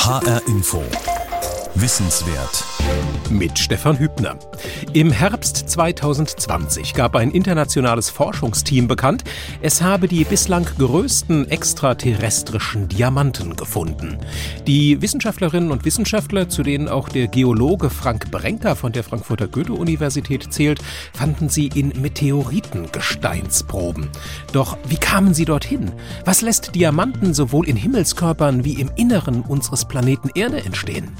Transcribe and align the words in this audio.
HR 0.00 0.40
Info. 0.48 1.19
Wissenswert. 1.74 2.64
Mit 3.30 3.58
Stefan 3.58 3.98
Hübner. 3.98 4.36
Im 4.92 5.10
Herbst 5.12 5.70
2020 5.70 6.92
gab 6.94 7.14
ein 7.14 7.30
internationales 7.30 8.10
Forschungsteam 8.10 8.88
bekannt, 8.88 9.22
es 9.62 9.80
habe 9.80 10.08
die 10.08 10.24
bislang 10.24 10.66
größten 10.78 11.48
extraterrestrischen 11.48 12.88
Diamanten 12.88 13.54
gefunden. 13.54 14.18
Die 14.66 15.00
Wissenschaftlerinnen 15.00 15.70
und 15.70 15.84
Wissenschaftler, 15.84 16.48
zu 16.48 16.64
denen 16.64 16.88
auch 16.88 17.08
der 17.08 17.28
Geologe 17.28 17.88
Frank 17.88 18.32
Brenker 18.32 18.74
von 18.74 18.90
der 18.90 19.04
Frankfurter 19.04 19.46
Goethe-Universität 19.46 20.52
zählt, 20.52 20.80
fanden 21.12 21.48
sie 21.48 21.68
in 21.68 21.92
Meteoritengesteinsproben. 22.00 24.08
Doch 24.52 24.76
wie 24.88 24.96
kamen 24.96 25.34
sie 25.34 25.44
dorthin? 25.44 25.92
Was 26.24 26.42
lässt 26.42 26.74
Diamanten 26.74 27.32
sowohl 27.32 27.68
in 27.68 27.76
Himmelskörpern 27.76 28.64
wie 28.64 28.80
im 28.80 28.90
Inneren 28.96 29.42
unseres 29.42 29.84
Planeten 29.84 30.30
Erde 30.34 30.64
entstehen? 30.64 31.12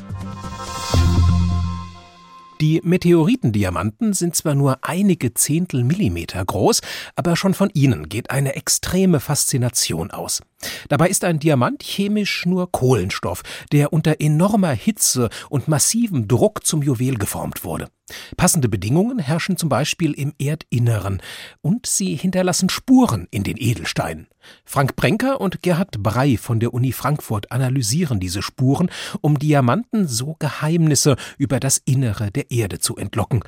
Die 2.60 2.80
Meteoritendiamanten 2.84 4.12
sind 4.12 4.36
zwar 4.36 4.54
nur 4.54 4.80
einige 4.82 5.32
Zehntel 5.32 5.82
Millimeter 5.82 6.44
groß, 6.44 6.82
aber 7.16 7.34
schon 7.34 7.54
von 7.54 7.70
ihnen 7.72 8.10
geht 8.10 8.30
eine 8.30 8.54
extreme 8.54 9.18
Faszination 9.18 10.10
aus. 10.10 10.42
Dabei 10.88 11.08
ist 11.08 11.24
ein 11.24 11.38
Diamant 11.38 11.82
chemisch 11.82 12.46
nur 12.46 12.70
Kohlenstoff, 12.70 13.42
der 13.72 13.92
unter 13.92 14.20
enormer 14.20 14.72
Hitze 14.72 15.30
und 15.48 15.68
massivem 15.68 16.28
Druck 16.28 16.66
zum 16.66 16.82
Juwel 16.82 17.16
geformt 17.16 17.64
wurde. 17.64 17.88
Passende 18.36 18.68
Bedingungen 18.68 19.18
herrschen 19.18 19.56
zum 19.56 19.68
Beispiel 19.68 20.12
im 20.12 20.32
Erdinneren 20.38 21.22
und 21.60 21.86
sie 21.86 22.16
hinterlassen 22.16 22.68
Spuren 22.68 23.28
in 23.30 23.44
den 23.44 23.56
Edelsteinen. 23.56 24.26
Frank 24.64 24.96
Brenker 24.96 25.40
und 25.40 25.62
Gerhard 25.62 26.02
Brey 26.02 26.36
von 26.36 26.60
der 26.60 26.74
Uni 26.74 26.92
Frankfurt 26.92 27.52
analysieren 27.52 28.20
diese 28.20 28.42
Spuren, 28.42 28.90
um 29.20 29.38
Diamanten 29.38 30.08
so 30.08 30.36
Geheimnisse 30.38 31.16
über 31.38 31.60
das 31.60 31.80
Innere 31.84 32.30
der 32.30 32.50
Erde 32.50 32.78
zu 32.78 32.96
entlocken. 32.96 33.42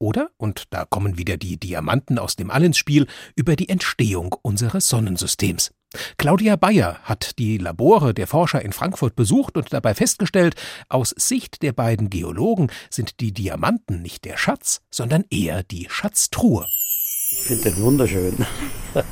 Oder, 0.00 0.30
und 0.36 0.64
da 0.70 0.84
kommen 0.84 1.18
wieder 1.18 1.36
die 1.36 1.58
Diamanten 1.58 2.18
aus 2.18 2.36
dem 2.36 2.50
All 2.50 2.62
ins 2.64 2.78
Spiel, 2.78 3.06
über 3.34 3.56
die 3.56 3.68
Entstehung 3.68 4.34
unseres 4.42 4.88
Sonnensystems. 4.88 5.72
Claudia 6.18 6.56
Bayer 6.56 6.98
hat 7.04 7.38
die 7.38 7.56
Labore 7.56 8.12
der 8.12 8.26
Forscher 8.26 8.62
in 8.62 8.72
Frankfurt 8.72 9.16
besucht 9.16 9.56
und 9.56 9.72
dabei 9.72 9.94
festgestellt, 9.94 10.54
aus 10.88 11.14
Sicht 11.16 11.62
der 11.62 11.72
beiden 11.72 12.10
Geologen 12.10 12.70
sind 12.90 13.20
die 13.20 13.32
Diamanten 13.32 14.02
nicht 14.02 14.26
der 14.26 14.36
Schatz, 14.36 14.82
sondern 14.90 15.24
eher 15.30 15.62
die 15.62 15.86
Schatztruhe. 15.88 16.66
Ich 17.30 17.38
finde 17.40 17.70
den 17.70 17.82
wunderschön. 17.82 18.46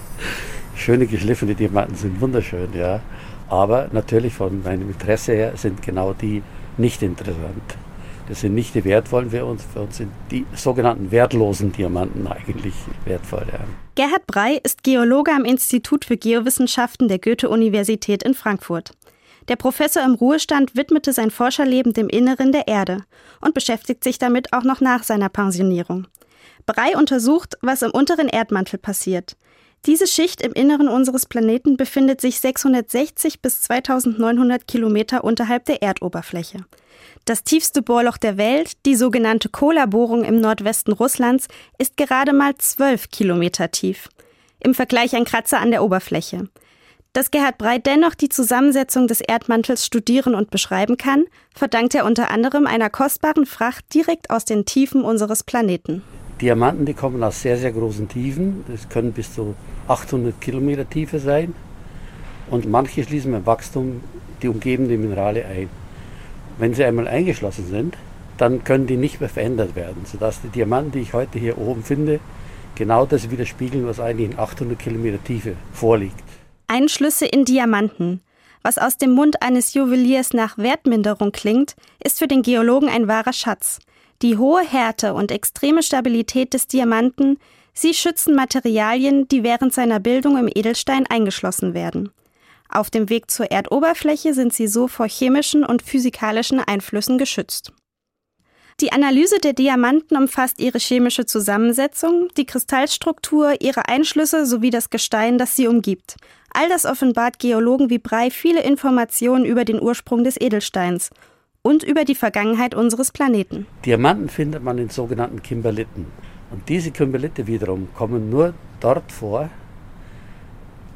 Schöne 0.76 1.06
geschliffene 1.06 1.54
Diamanten 1.54 1.96
sind 1.96 2.20
wunderschön, 2.20 2.72
ja. 2.74 3.00
Aber 3.48 3.88
natürlich 3.92 4.34
von 4.34 4.62
meinem 4.62 4.90
Interesse 4.90 5.32
her 5.32 5.56
sind 5.56 5.80
genau 5.82 6.12
die 6.12 6.42
nicht 6.76 7.02
interessant. 7.02 7.78
Das 8.28 8.40
sind 8.40 8.54
nicht 8.54 8.74
die 8.74 8.84
wertvollen 8.84 9.30
für 9.30 9.44
uns. 9.44 9.64
Für 9.72 9.82
uns 9.82 9.98
sind 9.98 10.10
die 10.30 10.44
sogenannten 10.54 11.10
wertlosen 11.10 11.72
Diamanten 11.72 12.26
eigentlich 12.26 12.74
wertvoll. 13.04 13.46
Ja. 13.52 13.60
Gerhard 13.94 14.26
Brey 14.26 14.60
ist 14.62 14.82
Geologe 14.82 15.32
am 15.32 15.44
Institut 15.44 16.04
für 16.04 16.16
Geowissenschaften 16.16 17.08
der 17.08 17.18
Goethe-Universität 17.18 18.22
in 18.22 18.34
Frankfurt. 18.34 18.92
Der 19.48 19.56
Professor 19.56 20.02
im 20.02 20.14
Ruhestand 20.14 20.74
widmete 20.76 21.12
sein 21.12 21.30
Forscherleben 21.30 21.92
dem 21.92 22.08
Inneren 22.08 22.50
der 22.50 22.66
Erde 22.66 23.04
und 23.40 23.54
beschäftigt 23.54 24.02
sich 24.02 24.18
damit 24.18 24.52
auch 24.52 24.64
noch 24.64 24.80
nach 24.80 25.04
seiner 25.04 25.28
Pensionierung. 25.28 26.08
Brey 26.66 26.96
untersucht, 26.96 27.56
was 27.62 27.82
im 27.82 27.92
unteren 27.92 28.28
Erdmantel 28.28 28.78
passiert. 28.80 29.36
Diese 29.86 30.08
Schicht 30.08 30.42
im 30.42 30.52
Inneren 30.52 30.88
unseres 30.88 31.26
Planeten 31.26 31.76
befindet 31.76 32.20
sich 32.20 32.40
660 32.40 33.40
bis 33.40 33.62
2900 33.62 34.66
Kilometer 34.66 35.22
unterhalb 35.22 35.64
der 35.66 35.80
Erdoberfläche. 35.80 36.64
Das 37.24 37.44
tiefste 37.44 37.82
Bohrloch 37.82 38.16
der 38.16 38.36
Welt, 38.36 38.72
die 38.84 38.96
sogenannte 38.96 39.48
Kola-Bohrung 39.48 40.24
im 40.24 40.40
Nordwesten 40.40 40.92
Russlands, 40.92 41.46
ist 41.78 41.96
gerade 41.96 42.32
mal 42.32 42.56
12 42.56 43.10
Kilometer 43.10 43.70
tief. 43.70 44.08
Im 44.58 44.74
Vergleich 44.74 45.14
ein 45.14 45.24
Kratzer 45.24 45.60
an 45.60 45.70
der 45.70 45.84
Oberfläche. 45.84 46.48
Dass 47.12 47.30
Gerhard 47.30 47.56
Breit 47.56 47.86
dennoch 47.86 48.14
die 48.14 48.28
Zusammensetzung 48.28 49.06
des 49.06 49.20
Erdmantels 49.20 49.86
studieren 49.86 50.34
und 50.34 50.50
beschreiben 50.50 50.96
kann, 50.96 51.24
verdankt 51.54 51.94
er 51.94 52.04
unter 52.04 52.30
anderem 52.30 52.66
einer 52.66 52.90
kostbaren 52.90 53.46
Fracht 53.46 53.94
direkt 53.94 54.30
aus 54.30 54.44
den 54.44 54.64
Tiefen 54.64 55.02
unseres 55.02 55.44
Planeten. 55.44 56.02
Diamanten, 56.40 56.84
die 56.84 56.94
kommen 56.94 57.22
aus 57.22 57.40
sehr, 57.40 57.56
sehr 57.56 57.72
großen 57.72 58.08
Tiefen. 58.08 58.64
Das 58.68 58.88
können 58.88 59.12
bis 59.12 59.34
zu 59.34 59.54
800 59.88 60.40
Kilometer 60.40 60.88
Tiefe 60.88 61.18
sein. 61.18 61.54
Und 62.50 62.68
manche 62.68 63.02
schließen 63.04 63.32
beim 63.32 63.46
Wachstum 63.46 64.02
die 64.42 64.48
umgebenden 64.48 65.00
Minerale 65.00 65.46
ein. 65.46 65.68
Wenn 66.58 66.74
sie 66.74 66.84
einmal 66.84 67.08
eingeschlossen 67.08 67.66
sind, 67.68 67.96
dann 68.38 68.64
können 68.64 68.86
die 68.86 68.96
nicht 68.96 69.20
mehr 69.20 69.30
verändert 69.30 69.74
werden, 69.74 70.04
sodass 70.04 70.42
die 70.42 70.48
Diamanten, 70.48 70.92
die 70.92 71.00
ich 71.00 71.14
heute 71.14 71.38
hier 71.38 71.58
oben 71.58 71.82
finde, 71.82 72.20
genau 72.74 73.06
das 73.06 73.30
widerspiegeln, 73.30 73.86
was 73.86 73.98
eigentlich 73.98 74.30
in 74.30 74.38
800 74.38 74.78
Kilometer 74.78 75.22
Tiefe 75.24 75.54
vorliegt. 75.72 76.22
Einschlüsse 76.68 77.26
in 77.26 77.44
Diamanten. 77.44 78.20
Was 78.62 78.78
aus 78.78 78.98
dem 78.98 79.12
Mund 79.12 79.42
eines 79.42 79.74
Juweliers 79.74 80.32
nach 80.32 80.58
Wertminderung 80.58 81.32
klingt, 81.32 81.76
ist 82.02 82.18
für 82.18 82.26
den 82.26 82.42
Geologen 82.42 82.88
ein 82.88 83.08
wahrer 83.08 83.32
Schatz. 83.32 83.78
Die 84.22 84.38
hohe 84.38 84.62
Härte 84.62 85.12
und 85.14 85.30
extreme 85.30 85.82
Stabilität 85.82 86.54
des 86.54 86.66
Diamanten, 86.66 87.38
sie 87.74 87.92
schützen 87.92 88.34
Materialien, 88.34 89.28
die 89.28 89.42
während 89.42 89.74
seiner 89.74 90.00
Bildung 90.00 90.38
im 90.38 90.48
Edelstein 90.48 91.06
eingeschlossen 91.06 91.74
werden. 91.74 92.10
Auf 92.68 92.90
dem 92.90 93.10
Weg 93.10 93.30
zur 93.30 93.50
Erdoberfläche 93.50 94.34
sind 94.34 94.52
sie 94.52 94.66
so 94.66 94.88
vor 94.88 95.06
chemischen 95.06 95.64
und 95.64 95.82
physikalischen 95.82 96.60
Einflüssen 96.60 97.18
geschützt. 97.18 97.72
Die 98.80 98.92
Analyse 98.92 99.38
der 99.38 99.54
Diamanten 99.54 100.18
umfasst 100.18 100.60
ihre 100.60 100.78
chemische 100.78 101.24
Zusammensetzung, 101.24 102.28
die 102.36 102.44
Kristallstruktur, 102.44 103.54
ihre 103.60 103.88
Einschlüsse 103.88 104.44
sowie 104.44 104.68
das 104.68 104.90
Gestein, 104.90 105.38
das 105.38 105.56
sie 105.56 105.66
umgibt. 105.66 106.16
All 106.52 106.68
das 106.68 106.84
offenbart 106.84 107.38
Geologen 107.38 107.88
wie 107.88 107.98
Brei 107.98 108.30
viele 108.30 108.62
Informationen 108.62 109.46
über 109.46 109.64
den 109.64 109.80
Ursprung 109.80 110.24
des 110.24 110.38
Edelsteins 110.38 111.10
und 111.66 111.82
über 111.82 112.04
die 112.04 112.14
Vergangenheit 112.14 112.76
unseres 112.76 113.10
Planeten. 113.10 113.66
Diamanten 113.84 114.28
findet 114.28 114.62
man 114.62 114.78
in 114.78 114.88
sogenannten 114.88 115.42
Kimberliten. 115.42 116.06
Und 116.52 116.68
diese 116.68 116.92
Kimberlite 116.92 117.48
wiederum 117.48 117.88
kommen 117.92 118.30
nur 118.30 118.54
dort 118.78 119.10
vor, 119.10 119.50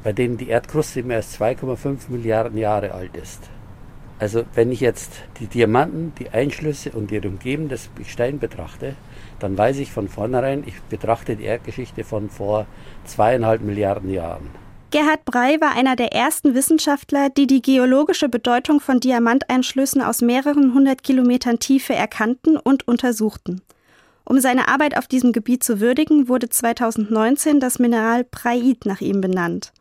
bei 0.01 0.13
denen 0.13 0.37
die 0.37 0.47
Erdkruste 0.47 1.03
mehr 1.03 1.17
als 1.17 1.37
2,5 1.37 2.07
Milliarden 2.07 2.57
Jahre 2.57 2.93
alt 2.93 3.17
ist. 3.17 3.49
Also 4.17 4.45
wenn 4.53 4.71
ich 4.71 4.79
jetzt 4.79 5.11
die 5.41 5.47
Diamanten, 5.47 6.13
die 6.17 6.29
Einschlüsse 6.29 6.91
und 6.91 7.11
ihr 7.11 7.25
umgebendes 7.25 7.89
Gestein 7.95 8.39
betrachte, 8.39 8.95
dann 9.39 9.57
weiß 9.57 9.77
ich 9.79 9.91
von 9.91 10.07
vornherein, 10.07 10.63
ich 10.65 10.81
betrachte 10.83 11.35
die 11.35 11.43
Erdgeschichte 11.43 12.05
von 12.05 12.29
vor 12.29 12.65
zweieinhalb 13.03 13.61
Milliarden 13.61 14.09
Jahren. 14.09 14.60
Gerhard 14.91 15.23
Brey 15.23 15.61
war 15.61 15.71
einer 15.71 15.95
der 15.95 16.11
ersten 16.11 16.53
Wissenschaftler, 16.53 17.29
die 17.29 17.47
die 17.47 17.61
geologische 17.61 18.27
Bedeutung 18.27 18.81
von 18.81 18.99
Diamanteinschlüssen 18.99 20.01
aus 20.01 20.21
mehreren 20.21 20.73
hundert 20.73 21.01
Kilometern 21.01 21.59
Tiefe 21.59 21.95
erkannten 21.95 22.57
und 22.57 22.89
untersuchten. 22.89 23.61
Um 24.25 24.41
seine 24.41 24.67
Arbeit 24.67 24.97
auf 24.97 25.07
diesem 25.07 25.31
Gebiet 25.31 25.63
zu 25.63 25.79
würdigen, 25.79 26.27
wurde 26.27 26.49
2019 26.49 27.61
das 27.61 27.79
Mineral 27.79 28.25
Prait 28.25 28.85
nach 28.85 28.99
ihm 28.99 29.21
benannt. 29.21 29.71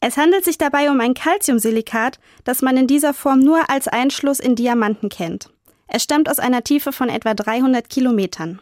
Es 0.00 0.16
handelt 0.16 0.44
sich 0.44 0.56
dabei 0.56 0.88
um 0.88 1.00
ein 1.00 1.14
Calciumsilikat, 1.14 2.20
das 2.44 2.62
man 2.62 2.76
in 2.76 2.86
dieser 2.86 3.12
Form 3.12 3.40
nur 3.40 3.68
als 3.70 3.88
Einschluss 3.88 4.38
in 4.38 4.54
Diamanten 4.54 5.08
kennt. 5.08 5.50
Es 5.88 6.04
stammt 6.04 6.30
aus 6.30 6.38
einer 6.38 6.62
Tiefe 6.62 6.92
von 6.92 7.08
etwa 7.08 7.34
300 7.34 7.90
Kilometern. 7.90 8.60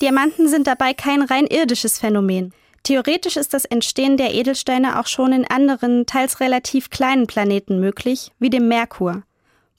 Diamanten 0.00 0.46
sind 0.46 0.68
dabei 0.68 0.94
kein 0.94 1.22
rein 1.22 1.48
irdisches 1.48 1.98
Phänomen. 1.98 2.54
Theoretisch 2.82 3.36
ist 3.36 3.54
das 3.54 3.64
Entstehen 3.64 4.16
der 4.16 4.34
Edelsteine 4.34 4.98
auch 4.98 5.06
schon 5.06 5.32
in 5.32 5.46
anderen, 5.46 6.06
teils 6.06 6.40
relativ 6.40 6.90
kleinen 6.90 7.26
Planeten 7.26 7.80
möglich, 7.80 8.32
wie 8.38 8.50
dem 8.50 8.68
Merkur. 8.68 9.22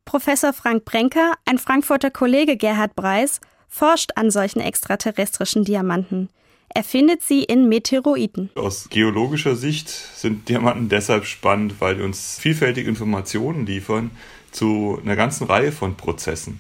Professor 0.06 0.54
Frank 0.54 0.86
Brenker, 0.86 1.34
ein 1.46 1.58
Frankfurter 1.58 2.12
Kollege 2.12 2.58
Gerhard 2.58 2.96
Breis, 2.96 3.42
forscht 3.68 4.12
an 4.16 4.32
solchen 4.32 4.60
extraterrestrischen 4.60 5.64
Diamanten. 5.64 6.30
Er 6.70 6.84
findet 6.84 7.24
sie 7.24 7.44
in 7.44 7.68
Meteoroiden. 7.68 8.52
Aus 8.56 8.90
geologischer 8.90 9.56
Sicht 9.56 9.90
sind 9.90 10.50
Diamanten 10.50 10.88
deshalb 10.88 11.26
spannend, 11.26 11.76
weil 11.80 11.96
die 11.96 12.04
uns 12.04 12.38
vielfältige 12.40 12.88
Informationen 12.88 13.66
liefern 13.66 14.12
zu 14.52 15.00
einer 15.04 15.16
ganzen 15.16 15.46
Reihe 15.48 15.72
von 15.72 15.96
Prozessen. 15.96 16.60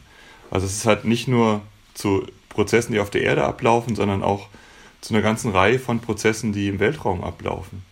Also 0.49 0.65
es 0.65 0.73
ist 0.73 0.85
halt 0.87 1.05
nicht 1.05 1.27
nur 1.27 1.61
zu 1.93 2.25
Prozessen, 2.49 2.93
die 2.93 2.99
auf 2.99 3.11
der 3.11 3.21
Erde 3.21 3.43
ablaufen, 3.43 3.95
sondern 3.95 4.23
auch 4.23 4.47
zu 5.01 5.13
einer 5.13 5.23
ganzen 5.23 5.51
Reihe 5.51 5.79
von 5.79 5.99
Prozessen, 5.99 6.53
die 6.53 6.67
im 6.67 6.79
Weltraum 6.79 7.23
ablaufen. 7.23 7.83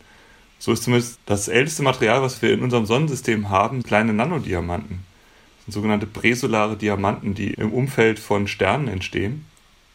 So 0.59 0.71
ist 0.71 0.83
zumindest 0.83 1.19
das 1.25 1.47
älteste 1.47 1.83
Material, 1.83 2.21
was 2.21 2.41
wir 2.41 2.51
in 2.51 2.63
unserem 2.63 2.85
Sonnensystem 2.85 3.49
haben, 3.49 3.83
kleine 3.83 4.13
Nanodiamanten. 4.13 4.99
Das 5.57 5.65
sind 5.65 5.73
sogenannte 5.73 6.07
präsolare 6.07 6.77
Diamanten, 6.77 7.35
die 7.35 7.53
im 7.53 7.71
Umfeld 7.71 8.19
von 8.19 8.47
Sternen 8.47 8.87
entstehen 8.87 9.45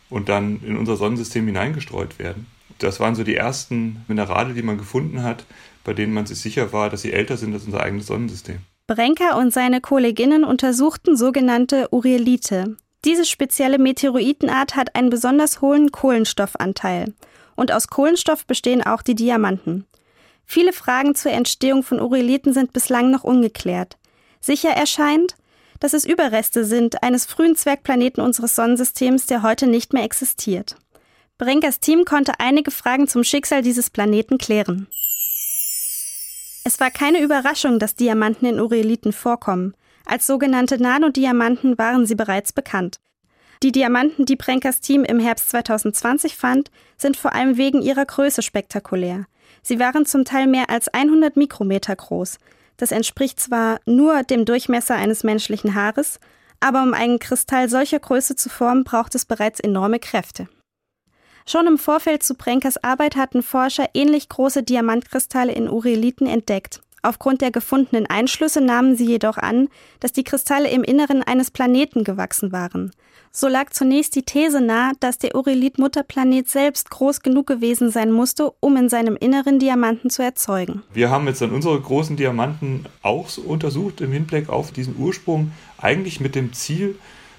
und 0.08 0.28
dann 0.28 0.60
in 0.62 0.76
unser 0.76 0.96
Sonnensystem 0.96 1.46
hineingestreut 1.46 2.18
werden. 2.18 2.46
Das 2.78 3.00
waren 3.00 3.14
so 3.14 3.24
die 3.24 3.36
ersten 3.36 4.04
Minerale, 4.08 4.54
die 4.54 4.62
man 4.62 4.78
gefunden 4.78 5.22
hat, 5.22 5.44
bei 5.84 5.94
denen 5.94 6.14
man 6.14 6.26
sich 6.26 6.38
sicher 6.38 6.72
war, 6.72 6.90
dass 6.90 7.02
sie 7.02 7.12
älter 7.12 7.36
sind 7.36 7.54
als 7.54 7.64
unser 7.64 7.82
eigenes 7.82 8.06
Sonnensystem. 8.06 8.58
Brenker 8.86 9.38
und 9.38 9.52
seine 9.52 9.80
Kolleginnen 9.80 10.44
untersuchten 10.44 11.16
sogenannte 11.16 11.88
Urielite. 11.92 12.76
Diese 13.04 13.24
spezielle 13.24 13.78
Meteoritenart 13.78 14.76
hat 14.76 14.94
einen 14.94 15.10
besonders 15.10 15.60
hohen 15.60 15.90
Kohlenstoffanteil. 15.90 17.12
Und 17.56 17.72
aus 17.72 17.88
Kohlenstoff 17.88 18.46
bestehen 18.46 18.82
auch 18.82 19.02
die 19.02 19.14
Diamanten. 19.14 19.86
Viele 20.46 20.72
Fragen 20.72 21.14
zur 21.14 21.32
Entstehung 21.32 21.82
von 21.82 22.00
Urieliten 22.00 22.52
sind 22.52 22.72
bislang 22.72 23.10
noch 23.10 23.24
ungeklärt. 23.24 23.98
Sicher 24.40 24.70
erscheint, 24.70 25.36
dass 25.80 25.94
es 25.94 26.04
Überreste 26.04 26.64
sind 26.64 27.02
eines 27.02 27.26
frühen 27.26 27.56
Zwergplaneten 27.56 28.22
unseres 28.22 28.54
Sonnensystems, 28.54 29.26
der 29.26 29.42
heute 29.42 29.66
nicht 29.66 29.92
mehr 29.92 30.04
existiert. 30.04 30.76
Brenkers 31.38 31.80
Team 31.80 32.04
konnte 32.04 32.38
einige 32.38 32.70
Fragen 32.70 33.08
zum 33.08 33.24
Schicksal 33.24 33.62
dieses 33.62 33.90
Planeten 33.90 34.38
klären. 34.38 34.86
Es 36.64 36.78
war 36.78 36.92
keine 36.92 37.20
Überraschung, 37.20 37.80
dass 37.80 37.96
Diamanten 37.96 38.46
in 38.46 38.60
Urieliten 38.60 39.12
vorkommen. 39.12 39.74
Als 40.04 40.26
sogenannte 40.26 40.80
Nanodiamanten 40.80 41.78
waren 41.78 42.06
sie 42.06 42.14
bereits 42.14 42.52
bekannt. 42.52 43.00
Die 43.62 43.72
Diamanten, 43.72 44.26
die 44.26 44.36
Brenkers 44.36 44.80
Team 44.80 45.04
im 45.04 45.20
Herbst 45.20 45.50
2020 45.50 46.36
fand, 46.36 46.70
sind 46.96 47.16
vor 47.16 47.32
allem 47.32 47.56
wegen 47.56 47.80
ihrer 47.80 48.04
Größe 48.04 48.42
spektakulär. 48.42 49.26
Sie 49.62 49.78
waren 49.78 50.04
zum 50.04 50.24
Teil 50.24 50.48
mehr 50.48 50.68
als 50.68 50.88
100 50.88 51.36
Mikrometer 51.36 51.94
groß. 51.94 52.38
Das 52.76 52.90
entspricht 52.90 53.38
zwar 53.38 53.78
nur 53.86 54.24
dem 54.24 54.44
Durchmesser 54.44 54.96
eines 54.96 55.22
menschlichen 55.22 55.76
Haares, 55.76 56.18
aber 56.58 56.82
um 56.82 56.94
einen 56.94 57.20
Kristall 57.20 57.68
solcher 57.68 58.00
Größe 58.00 58.34
zu 58.34 58.48
formen, 58.48 58.82
braucht 58.82 59.14
es 59.14 59.24
bereits 59.24 59.60
enorme 59.60 60.00
Kräfte. 60.00 60.48
Schon 61.46 61.66
im 61.66 61.78
Vorfeld 61.78 62.22
zu 62.22 62.34
Brenkers 62.34 62.82
Arbeit 62.82 63.16
hatten 63.16 63.42
Forscher 63.42 63.88
ähnlich 63.94 64.28
große 64.28 64.62
Diamantkristalle 64.62 65.52
in 65.52 65.68
Ureliten 65.68 66.26
entdeckt. 66.26 66.80
Aufgrund 67.02 67.40
der 67.40 67.50
gefundenen 67.50 68.06
Einschlüsse 68.06 68.60
nahmen 68.60 68.96
sie 68.96 69.06
jedoch 69.06 69.36
an, 69.36 69.68
dass 69.98 70.12
die 70.12 70.22
Kristalle 70.22 70.70
im 70.70 70.84
Inneren 70.84 71.22
eines 71.22 71.50
Planeten 71.50 72.04
gewachsen 72.04 72.52
waren. 72.52 72.92
So 73.32 73.48
lag 73.48 73.70
zunächst 73.70 74.14
die 74.14 74.22
These 74.22 74.60
nahe, 74.60 74.92
dass 75.00 75.18
der 75.18 75.34
Urelit-Mutterplanet 75.34 76.48
selbst 76.48 76.90
groß 76.90 77.20
genug 77.22 77.46
gewesen 77.46 77.90
sein 77.90 78.12
musste, 78.12 78.52
um 78.60 78.76
in 78.76 78.88
seinem 78.88 79.16
Inneren 79.16 79.58
Diamanten 79.58 80.10
zu 80.10 80.22
erzeugen. 80.22 80.82
Wir 80.92 81.10
haben 81.10 81.26
jetzt 81.26 81.40
dann 81.40 81.50
unsere 81.50 81.80
großen 81.80 82.16
Diamanten 82.16 82.86
auch 83.02 83.28
so 83.28 83.42
untersucht 83.42 84.00
im 84.00 84.12
Hinblick 84.12 84.48
auf 84.48 84.70
diesen 84.70 84.96
Ursprung, 84.96 85.50
eigentlich 85.78 86.20
mit 86.20 86.34
dem 86.34 86.52
Ziel, 86.52 86.96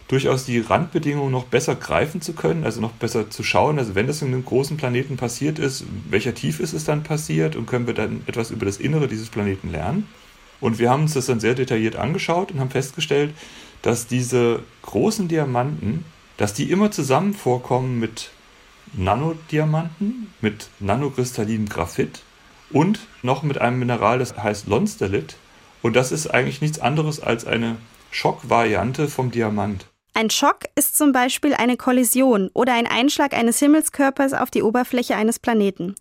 durchaus 0.08 0.46
die 0.46 0.60
Randbedingungen 0.60 1.32
noch 1.32 1.46
besser 1.46 1.76
greifen 1.76 2.22
zu 2.22 2.34
können, 2.34 2.64
also 2.64 2.82
noch 2.82 2.92
besser 2.92 3.30
zu 3.30 3.44
schauen, 3.44 3.80
also 3.80 3.96
wenn 3.96 4.08
das 4.08 4.22
in 4.22 4.30
einem 4.30 4.46
großen 4.46 4.78
Planeten 4.78 5.18
passiert 5.18 5.60
ist, 5.60 5.86
welcher 6.10 6.34
Tief 6.34 6.60
ist 6.60 6.74
es 6.74 6.84
dann 6.84 7.04
passiert 7.04 7.56
und 7.56 7.66
können 7.66 7.88
wir 7.88 7.94
dann 7.94 8.22
etwas 8.28 8.52
über 8.52 8.66
das 8.66 8.78
Innere 8.78 9.08
dieses 9.08 9.30
Planeten 9.30 9.72
lernen. 9.72 10.08
Und 10.60 10.80
wir 10.80 10.90
haben 10.90 11.04
uns 11.04 11.14
das 11.14 11.26
dann 11.26 11.40
sehr 11.40 11.56
detailliert 11.56 11.96
angeschaut 11.96 12.52
und 12.52 12.60
haben 12.60 12.70
festgestellt, 12.70 13.34
dass 13.82 14.08
diese 14.08 14.64
großen 14.82 15.28
Diamanten, 15.28 16.06
dass 16.38 16.54
die 16.54 16.72
immer 16.72 16.92
zusammen 16.92 17.34
vorkommen 17.34 18.00
mit 18.00 18.32
Nanodiamanten, 18.94 20.34
mit 20.42 20.70
nanokristallinem 20.80 21.68
Graphit 21.68 22.22
und 22.72 23.00
noch 23.24 23.44
mit 23.44 23.60
einem 23.60 23.80
Mineral, 23.80 24.20
das 24.20 24.38
heißt 24.38 24.68
Lonstelit. 24.68 25.36
Und 25.82 25.96
das 25.96 26.12
ist 26.12 26.28
eigentlich 26.28 26.62
nichts 26.62 26.80
anderes 26.80 27.20
als 27.20 27.46
eine 27.46 27.78
Schockvariante 28.12 29.08
vom 29.10 29.32
Diamant. 29.32 29.86
Ein 30.16 30.30
Schock 30.30 30.66
ist 30.76 30.96
zum 30.96 31.12
Beispiel 31.12 31.56
eine 31.56 31.76
Kollision 31.76 32.52
oder 32.54 32.74
ein 32.74 32.86
Einschlag 32.86 33.34
eines 33.34 33.58
Himmelskörpers 33.58 34.34
auf 34.34 34.52
die 34.52 34.62
Oberfläche 34.62 35.16
eines 35.16 35.40
Planeten. 35.40 35.96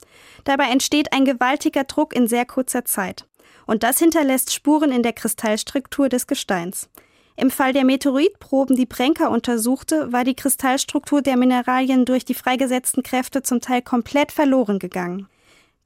Dabei 0.44 0.64
entsteht 0.64 1.14
ein 1.14 1.24
gewaltiger 1.24 1.84
Druck 1.84 2.14
in 2.14 2.28
sehr 2.28 2.44
kurzer 2.44 2.84
Zeit. 2.84 3.26
Und 3.66 3.82
das 3.82 3.98
hinterlässt 3.98 4.52
Spuren 4.52 4.92
in 4.92 5.02
der 5.02 5.14
Kristallstruktur 5.14 6.10
des 6.10 6.26
Gesteins. 6.26 6.90
Im 7.36 7.50
Fall 7.50 7.72
der 7.72 7.86
Meteoritproben, 7.86 8.76
die 8.76 8.84
Brenker 8.84 9.30
untersuchte, 9.30 10.12
war 10.12 10.24
die 10.24 10.36
Kristallstruktur 10.36 11.22
der 11.22 11.38
Mineralien 11.38 12.04
durch 12.04 12.26
die 12.26 12.34
freigesetzten 12.34 13.02
Kräfte 13.02 13.42
zum 13.42 13.62
Teil 13.62 13.80
komplett 13.80 14.30
verloren 14.30 14.78
gegangen. 14.78 15.26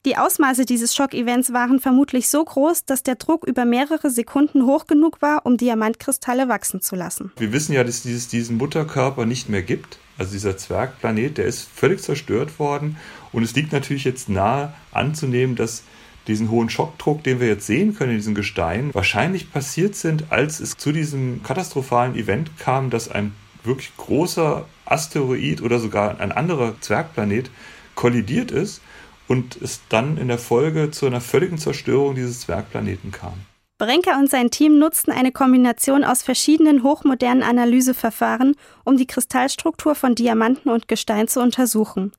Die 0.06 0.17
Ausmaße 0.17 0.67
dieses 0.67 0.94
Schockevents 0.94 1.53
waren 1.53 1.81
vermutlich 1.81 2.29
so 2.29 2.44
groß, 2.44 2.85
dass 2.85 3.03
der 3.03 3.17
Druck 3.17 3.44
über 3.44 3.64
mehrere 3.64 4.08
Sekunden 4.08 4.64
hoch 4.64 4.87
genug 4.87 5.20
war, 5.20 5.44
um 5.44 5.56
Diamantkristalle 5.56 6.49
wachsen 6.49 6.81
zu 6.81 6.94
lassen. 6.94 7.32
Wir 7.38 7.53
wissen 7.53 7.73
ja, 7.73 7.82
dass 7.82 8.05
es 8.05 8.29
diesen 8.29 8.56
Mutterkörper 8.56 9.26
nicht 9.26 9.49
mehr 9.49 9.62
gibt. 9.62 9.99
Also 10.17 10.31
dieser 10.31 10.56
Zwergplanet, 10.56 11.38
der 11.38 11.47
ist 11.47 11.69
völlig 11.75 12.03
zerstört 12.03 12.61
worden. 12.61 12.99
Und 13.32 13.43
es 13.43 13.56
liegt 13.56 13.73
natürlich 13.73 14.05
jetzt 14.05 14.29
nahe 14.29 14.73
anzunehmen, 14.93 15.56
dass 15.56 15.82
diesen 16.29 16.52
hohen 16.52 16.70
Schockdruck, 16.70 17.25
den 17.25 17.41
wir 17.41 17.49
jetzt 17.49 17.67
sehen 17.67 17.97
können 17.97 18.12
in 18.12 18.19
diesem 18.19 18.37
Gestein, 18.37 18.94
wahrscheinlich 18.94 19.50
passiert 19.50 19.97
sind, 19.97 20.31
als 20.31 20.61
es 20.61 20.76
zu 20.76 20.93
diesem 20.93 21.43
katastrophalen 21.43 22.14
Event 22.14 22.56
kam, 22.61 22.91
dass 22.91 23.11
ein 23.11 23.35
wirklich 23.64 23.91
großer 23.97 24.67
Asteroid 24.85 25.62
oder 25.62 25.81
sogar 25.81 26.20
ein 26.20 26.31
anderer 26.31 26.81
Zwergplanet 26.81 27.50
kollidiert 27.97 28.52
ist 28.52 28.82
und 29.28 29.56
es 29.56 29.81
dann 29.88 30.19
in 30.19 30.28
der 30.28 30.38
Folge 30.38 30.90
zu 30.90 31.06
einer 31.06 31.20
völligen 31.20 31.58
Zerstörung 31.58 32.14
dieses 32.14 32.40
Zwergplaneten 32.40 33.12
kam. 33.12 33.34
Brenker 33.78 34.19
und 34.19 34.31
sein 34.31 34.50
Team 34.50 34.78
nutzten 34.78 35.12
eine 35.12 35.32
Kombination 35.32 36.02
aus 36.02 36.23
verschiedenen 36.23 36.82
hochmodernen 36.82 37.43
Analyseverfahren, 37.43 38.56
um 38.84 38.96
die 38.96 39.06
Kristallstruktur 39.06 39.94
von 39.94 40.14
Diamanten 40.14 40.70
und 40.70 40.88
Gestein 40.88 41.28
zu 41.28 41.43
untersuchen. 41.43 42.12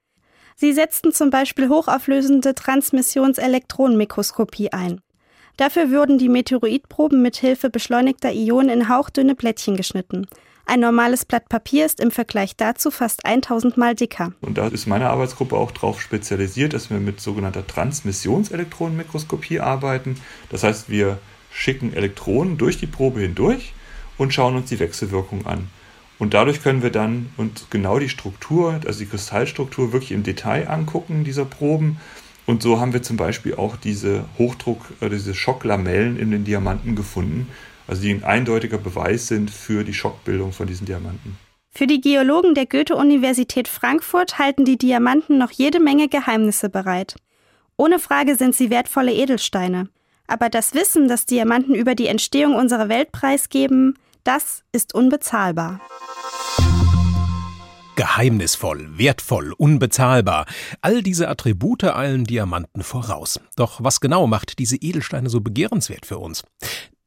Sie 0.55 0.71
setzten 0.73 1.13
zum 1.13 1.31
Beispiel 1.31 1.69
hochauflösende 1.69 2.53
Transmissionselektronenmikroskopie 2.53 4.71
ein. 4.71 5.01
Dafür 5.57 5.91
wurden 5.91 6.19
die 6.19 6.29
Meteoritproben 6.29 7.23
mit 7.23 7.37
Hilfe 7.37 7.71
beschleunigter 7.71 8.31
Ionen 8.31 8.69
in 8.69 8.89
hauchdünne 8.89 9.33
Plättchen 9.33 9.75
geschnitten. 9.75 10.27
Ein 10.69 10.81
normales 10.81 11.23
Blatt 11.23 11.47
Papier 11.47 11.85
ist 11.85 12.01
im 12.01 12.11
Vergleich 12.11 12.57
dazu 12.57 12.91
fast 12.91 13.25
1000 13.25 13.77
Mal 13.77 13.95
dicker. 13.95 14.33
Und 14.41 14.57
da 14.57 14.67
ist 14.67 14.85
meine 14.85 15.09
Arbeitsgruppe 15.09 15.55
auch 15.55 15.71
darauf 15.71 16.01
spezialisiert, 16.01 16.73
dass 16.73 16.89
wir 16.89 16.99
mit 16.99 17.21
sogenannter 17.21 17.65
Transmissionselektronenmikroskopie 17.65 19.61
arbeiten. 19.61 20.19
Das 20.49 20.63
heißt, 20.63 20.89
wir 20.89 21.19
schicken 21.53 21.93
Elektronen 21.93 22.57
durch 22.57 22.77
die 22.77 22.85
Probe 22.85 23.21
hindurch 23.21 23.71
und 24.17 24.33
schauen 24.33 24.57
uns 24.57 24.67
die 24.67 24.79
Wechselwirkung 24.79 25.45
an. 25.45 25.69
Und 26.19 26.33
dadurch 26.33 26.61
können 26.61 26.83
wir 26.83 26.91
dann 26.91 27.29
uns 27.37 27.67
genau 27.69 27.97
die 27.97 28.09
Struktur, 28.09 28.81
also 28.85 28.99
die 28.99 29.05
Kristallstruktur 29.05 29.93
wirklich 29.93 30.11
im 30.11 30.23
Detail 30.23 30.67
angucken 30.67 31.23
dieser 31.23 31.45
Proben. 31.45 32.01
Und 32.45 32.61
so 32.61 32.81
haben 32.81 32.91
wir 32.91 33.03
zum 33.03 33.15
Beispiel 33.15 33.55
auch 33.55 33.77
diese 33.77 34.25
Hochdruck, 34.37 34.81
äh, 34.99 35.07
diese 35.09 35.33
Schocklamellen 35.33 36.19
in 36.19 36.31
den 36.31 36.43
Diamanten 36.43 36.97
gefunden, 36.97 37.47
also 37.87 38.01
die 38.01 38.11
ein 38.11 38.23
eindeutiger 38.23 38.77
Beweis 38.77 39.27
sind 39.27 39.49
für 39.49 39.83
die 39.83 39.93
Schockbildung 39.93 40.51
von 40.51 40.67
diesen 40.67 40.85
Diamanten. 40.85 41.37
Für 41.71 41.87
die 41.87 42.01
Geologen 42.01 42.55
der 42.55 42.65
Goethe-Universität 42.65 43.67
Frankfurt 43.67 44.39
halten 44.39 44.65
die 44.65 44.77
Diamanten 44.77 45.37
noch 45.37 45.51
jede 45.51 45.79
Menge 45.79 46.09
Geheimnisse 46.09 46.69
bereit. 46.69 47.15
Ohne 47.77 47.99
Frage 47.99 48.35
sind 48.35 48.55
sie 48.55 48.69
wertvolle 48.69 49.13
Edelsteine. 49.13 49.89
Aber 50.25 50.49
das 50.49 50.73
Wissen, 50.73 51.07
das 51.07 51.25
Diamanten 51.25 51.75
über 51.75 51.95
die 51.95 52.07
Entstehung 52.07 52.55
unserer 52.55 52.89
Welt 52.89 53.11
preisgeben, 53.11 53.97
das 54.23 54.63
ist 54.71 54.93
unbezahlbar. 54.93 55.79
Geheimnisvoll, 57.95 58.97
wertvoll, 58.97 59.53
unbezahlbar. 59.57 60.45
All 60.81 61.01
diese 61.01 61.29
Attribute 61.29 61.83
eilen 61.85 62.25
Diamanten 62.25 62.83
voraus. 62.83 63.39
Doch 63.55 63.83
was 63.83 64.01
genau 64.01 64.27
macht 64.27 64.59
diese 64.59 64.75
Edelsteine 64.75 65.29
so 65.29 65.41
begehrenswert 65.41 66.05
für 66.05 66.17
uns? 66.17 66.43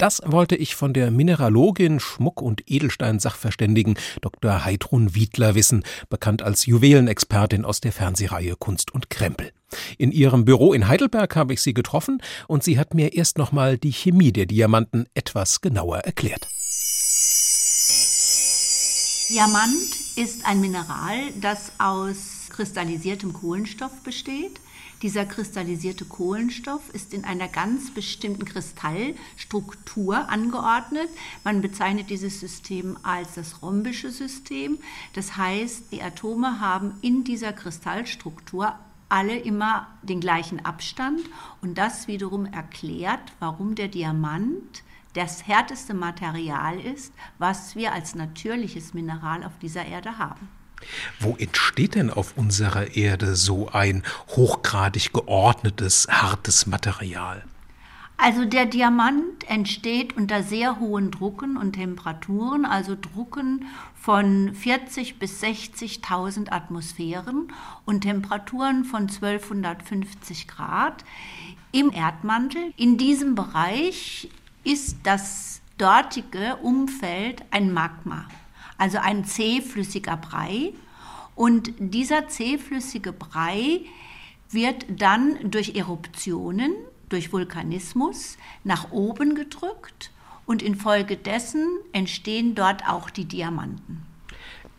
Das 0.00 0.22
wollte 0.24 0.56
ich 0.56 0.76
von 0.76 0.94
der 0.94 1.10
Mineralogin, 1.10 2.00
Schmuck- 2.00 2.40
und 2.40 2.62
Edelstein-Sachverständigen 2.70 3.98
Dr. 4.22 4.64
Heidrun 4.64 5.14
Wiedler 5.14 5.54
wissen, 5.54 5.84
bekannt 6.08 6.40
als 6.40 6.64
Juwelenexpertin 6.64 7.66
aus 7.66 7.82
der 7.82 7.92
Fernsehreihe 7.92 8.56
Kunst 8.56 8.94
und 8.94 9.10
Krempel. 9.10 9.52
In 9.98 10.10
ihrem 10.10 10.46
Büro 10.46 10.72
in 10.72 10.88
Heidelberg 10.88 11.36
habe 11.36 11.52
ich 11.52 11.60
sie 11.60 11.74
getroffen 11.74 12.22
und 12.48 12.64
sie 12.64 12.78
hat 12.78 12.94
mir 12.94 13.12
erst 13.12 13.36
nochmal 13.36 13.76
die 13.76 13.92
Chemie 13.92 14.32
der 14.32 14.46
Diamanten 14.46 15.04
etwas 15.12 15.60
genauer 15.60 15.98
erklärt. 15.98 16.48
Diamant 19.28 20.16
ist 20.16 20.46
ein 20.46 20.62
Mineral, 20.62 21.18
das 21.42 21.72
aus 21.76 22.48
kristallisiertem 22.48 23.34
Kohlenstoff 23.34 24.02
besteht. 24.02 24.62
Dieser 25.02 25.24
kristallisierte 25.24 26.04
Kohlenstoff 26.04 26.90
ist 26.90 27.14
in 27.14 27.24
einer 27.24 27.48
ganz 27.48 27.90
bestimmten 27.90 28.44
Kristallstruktur 28.44 30.28
angeordnet. 30.28 31.08
Man 31.42 31.62
bezeichnet 31.62 32.10
dieses 32.10 32.38
System 32.38 32.98
als 33.02 33.36
das 33.36 33.62
rhombische 33.62 34.10
System. 34.10 34.78
Das 35.14 35.38
heißt, 35.38 35.90
die 35.90 36.02
Atome 36.02 36.60
haben 36.60 36.92
in 37.00 37.24
dieser 37.24 37.54
Kristallstruktur 37.54 38.74
alle 39.08 39.38
immer 39.38 39.86
den 40.02 40.20
gleichen 40.20 40.64
Abstand 40.66 41.22
und 41.62 41.78
das 41.78 42.06
wiederum 42.06 42.44
erklärt, 42.44 43.32
warum 43.38 43.74
der 43.74 43.88
Diamant 43.88 44.82
das 45.14 45.46
härteste 45.46 45.94
Material 45.94 46.78
ist, 46.78 47.14
was 47.38 47.74
wir 47.74 47.94
als 47.94 48.14
natürliches 48.14 48.92
Mineral 48.92 49.44
auf 49.44 49.58
dieser 49.62 49.86
Erde 49.86 50.18
haben. 50.18 50.59
Wo 51.18 51.36
entsteht 51.36 51.94
denn 51.94 52.10
auf 52.10 52.36
unserer 52.36 52.96
Erde 52.96 53.36
so 53.36 53.68
ein 53.68 54.02
hochgradig 54.28 55.12
geordnetes, 55.12 56.08
hartes 56.10 56.66
Material? 56.66 57.44
Also 58.22 58.44
der 58.44 58.66
Diamant 58.66 59.48
entsteht 59.48 60.14
unter 60.14 60.42
sehr 60.42 60.78
hohen 60.78 61.10
Drucken 61.10 61.56
und 61.56 61.72
Temperaturen, 61.72 62.66
also 62.66 62.94
Drucken 62.94 63.64
von 63.94 64.54
40 64.54 65.18
bis 65.18 65.42
60.000 65.42 66.52
Atmosphären 66.52 67.50
und 67.86 68.02
Temperaturen 68.02 68.84
von 68.84 69.08
1250 69.08 70.48
Grad 70.48 71.02
im 71.72 71.90
Erdmantel. 71.92 72.74
In 72.76 72.98
diesem 72.98 73.34
Bereich 73.34 74.28
ist 74.64 74.98
das 75.04 75.62
dortige 75.78 76.56
Umfeld 76.56 77.42
ein 77.50 77.72
Magma, 77.72 78.26
also 78.80 78.98
ein 78.98 79.24
zähflüssiger 79.24 80.16
Brei. 80.16 80.72
Und 81.34 81.72
dieser 81.78 82.28
zähflüssige 82.28 83.12
Brei 83.12 83.82
wird 84.50 84.86
dann 84.88 85.50
durch 85.50 85.76
Eruptionen 85.76 86.72
durch 87.10 87.32
Vulkanismus 87.32 88.38
nach 88.64 88.92
oben 88.92 89.34
gedrückt 89.34 90.10
und 90.46 90.62
infolgedessen 90.62 91.66
entstehen 91.92 92.54
dort 92.54 92.88
auch 92.88 93.10
die 93.10 93.26
Diamanten. 93.26 94.09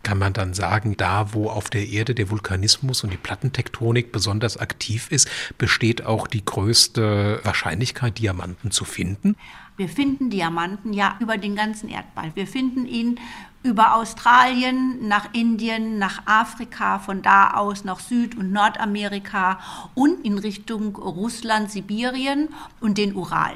Kann 0.04 0.18
man 0.18 0.34
dann 0.34 0.54
sagen, 0.54 0.98
da 0.98 1.34
wo 1.34 1.50
auf 1.50 1.70
der 1.70 1.88
Erde 1.88 2.16
der 2.16 2.30
Vulkanismus 2.30 3.04
und 3.04 3.12
die 3.12 3.18
Plattentektonik 3.18 4.12
besonders 4.12 4.58
aktiv 4.58 5.12
ist, 5.12 5.30
besteht 5.58 6.06
auch 6.06 6.28
die 6.28 6.44
größte 6.44 7.40
Wahrscheinlichkeit, 7.44 8.18
Diamanten 8.18 8.72
zu 8.72 8.86
finden? 8.86 9.36
Wir 9.78 9.90
finden 9.90 10.30
Diamanten 10.30 10.94
ja 10.94 11.16
über 11.20 11.38
den 11.38 11.56
ganzen 11.56 11.90
Erdball. 11.90 12.32
Wir 12.36 12.48
finden 12.48 12.86
ihn 12.86 13.20
über 13.64 13.96
Australien, 13.96 15.08
nach 15.08 15.34
Indien, 15.34 16.00
nach 16.00 16.24
Afrika, 16.26 17.00
von 17.00 17.22
da 17.22 17.52
aus 17.52 17.84
nach 17.84 18.00
Süd- 18.00 18.36
und 18.36 18.52
Nordamerika 18.52 19.60
und 19.94 20.26
in 20.26 20.38
Richtung 20.40 20.96
Russland, 20.96 21.72
Sibirien 21.72 22.50
und 22.80 22.98
den 22.98 23.16
Ural. 23.16 23.54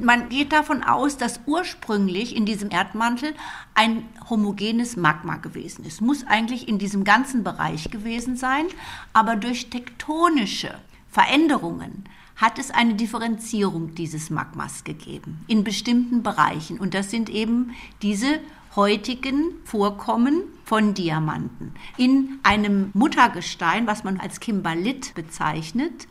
Man 0.00 0.28
geht 0.28 0.52
davon 0.52 0.82
aus, 0.82 1.16
dass 1.16 1.40
ursprünglich 1.46 2.36
in 2.36 2.46
diesem 2.46 2.70
Erdmantel 2.70 3.34
ein 3.74 4.04
homogenes 4.28 4.96
Magma 4.96 5.36
gewesen 5.36 5.84
ist. 5.84 6.00
Muss 6.00 6.26
eigentlich 6.26 6.68
in 6.68 6.78
diesem 6.78 7.04
ganzen 7.04 7.42
Bereich 7.44 7.90
gewesen 7.90 8.36
sein, 8.36 8.66
aber 9.12 9.36
durch 9.36 9.70
tektonische 9.70 10.74
Veränderungen 11.10 12.04
hat 12.36 12.58
es 12.58 12.70
eine 12.70 12.94
Differenzierung 12.94 13.94
dieses 13.94 14.30
Magmas 14.30 14.84
gegeben 14.84 15.44
in 15.48 15.64
bestimmten 15.64 16.22
Bereichen. 16.22 16.78
Und 16.78 16.94
das 16.94 17.10
sind 17.10 17.28
eben 17.28 17.74
diese 18.00 18.40
heutigen 18.76 19.54
Vorkommen 19.64 20.42
von 20.64 20.94
Diamanten. 20.94 21.72
In 21.96 22.38
einem 22.44 22.90
Muttergestein, 22.94 23.88
was 23.88 24.04
man 24.04 24.20
als 24.20 24.38
Kimbalit 24.38 25.14
bezeichnet, 25.14 26.06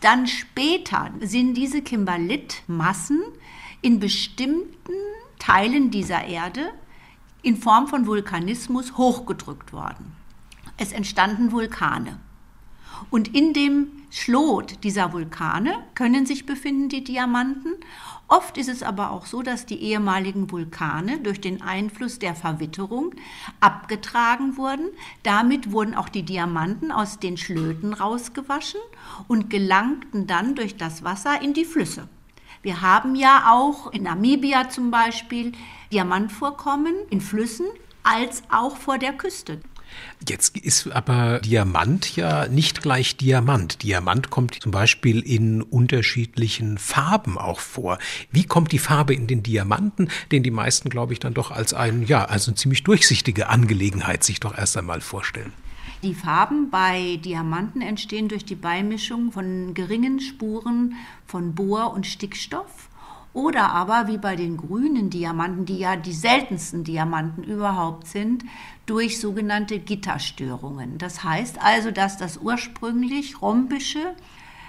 dann 0.00 0.26
später 0.26 1.10
sind 1.20 1.54
diese 1.54 1.82
Kimbalit-Massen 1.82 3.22
in 3.82 4.00
bestimmten 4.00 4.92
Teilen 5.38 5.90
dieser 5.90 6.24
Erde 6.24 6.72
in 7.42 7.56
Form 7.56 7.86
von 7.86 8.06
Vulkanismus 8.06 8.96
hochgedrückt 8.96 9.72
worden. 9.72 10.12
Es 10.76 10.92
entstanden 10.92 11.52
Vulkane. 11.52 12.18
Und 13.10 13.34
in 13.34 13.52
dem 13.52 13.88
Schlot 14.18 14.82
dieser 14.82 15.12
Vulkane 15.12 15.84
können 15.94 16.24
sich 16.24 16.46
befinden 16.46 16.88
die 16.88 17.04
Diamanten 17.04 17.74
Oft 18.28 18.58
ist 18.58 18.68
es 18.68 18.82
aber 18.82 19.12
auch 19.12 19.24
so, 19.24 19.42
dass 19.42 19.66
die 19.66 19.80
ehemaligen 19.80 20.50
Vulkane 20.50 21.20
durch 21.20 21.40
den 21.40 21.62
Einfluss 21.62 22.18
der 22.18 22.34
Verwitterung 22.34 23.14
abgetragen 23.60 24.56
wurden. 24.56 24.88
Damit 25.22 25.70
wurden 25.70 25.94
auch 25.94 26.08
die 26.08 26.24
Diamanten 26.24 26.90
aus 26.90 27.20
den 27.20 27.36
Schlöten 27.36 27.92
rausgewaschen 27.92 28.80
und 29.28 29.48
gelangten 29.48 30.26
dann 30.26 30.56
durch 30.56 30.76
das 30.76 31.04
Wasser 31.04 31.40
in 31.40 31.54
die 31.54 31.64
Flüsse. 31.64 32.08
Wir 32.62 32.80
haben 32.80 33.14
ja 33.14 33.52
auch 33.52 33.92
in 33.92 34.02
Namibia 34.02 34.70
zum 34.70 34.90
Beispiel 34.90 35.52
Diamantvorkommen 35.92 36.96
in 37.10 37.20
Flüssen 37.20 37.66
als 38.02 38.42
auch 38.50 38.76
vor 38.76 38.98
der 38.98 39.12
Küste. 39.12 39.60
Jetzt 40.26 40.56
ist 40.56 40.90
aber 40.90 41.40
Diamant 41.40 42.16
ja 42.16 42.48
nicht 42.48 42.82
gleich 42.82 43.16
Diamant. 43.16 43.82
Diamant 43.82 44.30
kommt 44.30 44.54
zum 44.62 44.72
Beispiel 44.72 45.20
in 45.20 45.62
unterschiedlichen 45.62 46.78
Farben 46.78 47.38
auch 47.38 47.60
vor. 47.60 47.98
Wie 48.30 48.44
kommt 48.44 48.72
die 48.72 48.78
Farbe 48.78 49.14
in 49.14 49.26
den 49.26 49.42
Diamanten, 49.42 50.08
den 50.32 50.42
die 50.42 50.50
meisten, 50.50 50.88
glaube 50.88 51.12
ich, 51.12 51.20
dann 51.20 51.34
doch 51.34 51.50
als 51.50 51.74
ein, 51.74 52.06
ja, 52.06 52.24
also 52.24 52.50
eine 52.50 52.56
ziemlich 52.56 52.82
durchsichtige 52.82 53.48
Angelegenheit 53.48 54.24
sich 54.24 54.40
doch 54.40 54.56
erst 54.56 54.76
einmal 54.76 55.00
vorstellen? 55.00 55.52
Die 56.02 56.14
Farben 56.14 56.70
bei 56.70 57.18
Diamanten 57.24 57.80
entstehen 57.80 58.28
durch 58.28 58.44
die 58.44 58.54
Beimischung 58.54 59.32
von 59.32 59.74
geringen 59.74 60.20
Spuren 60.20 60.94
von 61.26 61.54
Bohr 61.54 61.92
und 61.92 62.06
Stickstoff 62.06 62.88
oder 63.36 63.70
aber 63.70 64.08
wie 64.08 64.16
bei 64.16 64.34
den 64.34 64.56
grünen 64.56 65.10
Diamanten, 65.10 65.66
die 65.66 65.76
ja 65.76 65.94
die 65.94 66.14
seltensten 66.14 66.84
Diamanten 66.84 67.44
überhaupt 67.44 68.06
sind, 68.06 68.44
durch 68.86 69.20
sogenannte 69.20 69.78
Gitterstörungen. 69.78 70.96
Das 70.96 71.22
heißt 71.22 71.60
also, 71.60 71.90
dass 71.90 72.16
das 72.16 72.38
ursprünglich 72.38 73.42
rhombische 73.42 74.14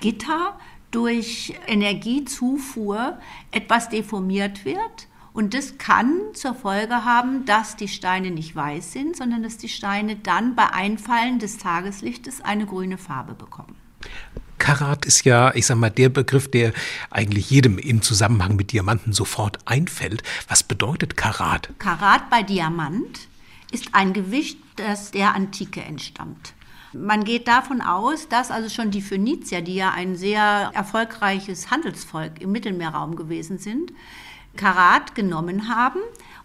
Gitter 0.02 0.60
durch 0.92 1.58
Energiezufuhr 1.66 3.18
etwas 3.52 3.88
deformiert 3.88 4.66
wird. 4.66 5.08
Und 5.32 5.54
das 5.54 5.78
kann 5.78 6.20
zur 6.34 6.54
Folge 6.54 7.06
haben, 7.06 7.46
dass 7.46 7.78
die 7.78 7.88
Steine 7.88 8.32
nicht 8.32 8.54
weiß 8.54 8.92
sind, 8.92 9.16
sondern 9.16 9.44
dass 9.44 9.58
die 9.58 9.70
Steine 9.70 10.18
dann 10.18 10.56
bei 10.56 10.74
Einfallen 10.74 11.40
des 11.40 11.58
Tageslichtes 11.58 12.42
eine 12.42 12.66
grüne 12.66 12.98
Farbe 12.98 13.34
bekommen. 13.34 13.78
Karat 14.58 15.06
ist 15.06 15.26
ja, 15.26 15.54
ich 15.54 15.66
sag 15.66 15.78
mal, 15.78 15.90
der 15.90 16.10
Begriff, 16.10 16.50
der 16.50 16.74
eigentlich 17.10 17.50
jedem 17.50 17.78
im 17.78 18.02
Zusammenhang 18.02 18.56
mit 18.56 18.72
Diamanten 18.72 19.14
sofort 19.14 19.60
einfällt. 19.66 20.24
Was 20.48 20.64
bedeutet 20.64 21.18
Karat? 21.18 21.70
Karat 21.80 22.30
bei 22.30 22.44
Diamant 22.44 23.28
ist 23.72 23.90
ein 23.94 24.14
Gewicht, 24.14 24.58
das 24.76 25.12
der 25.12 25.36
Antike 25.36 25.82
entstammt. 25.82 26.54
Man 26.94 27.26
geht 27.26 27.48
davon 27.48 27.82
aus, 27.82 28.30
dass 28.30 28.50
also 28.50 28.70
schon 28.70 28.92
die 28.92 29.02
Phönizier, 29.02 29.62
die 29.62 29.76
ja 29.76 29.92
ein 29.92 30.16
sehr 30.16 30.72
erfolgreiches 30.74 31.70
Handelsvolk 31.70 32.42
im 32.42 32.52
Mittelmeerraum 32.52 33.16
gewesen 33.16 33.60
sind, 33.60 33.92
Karat 34.56 35.14
genommen 35.14 35.70
haben. 35.70 36.00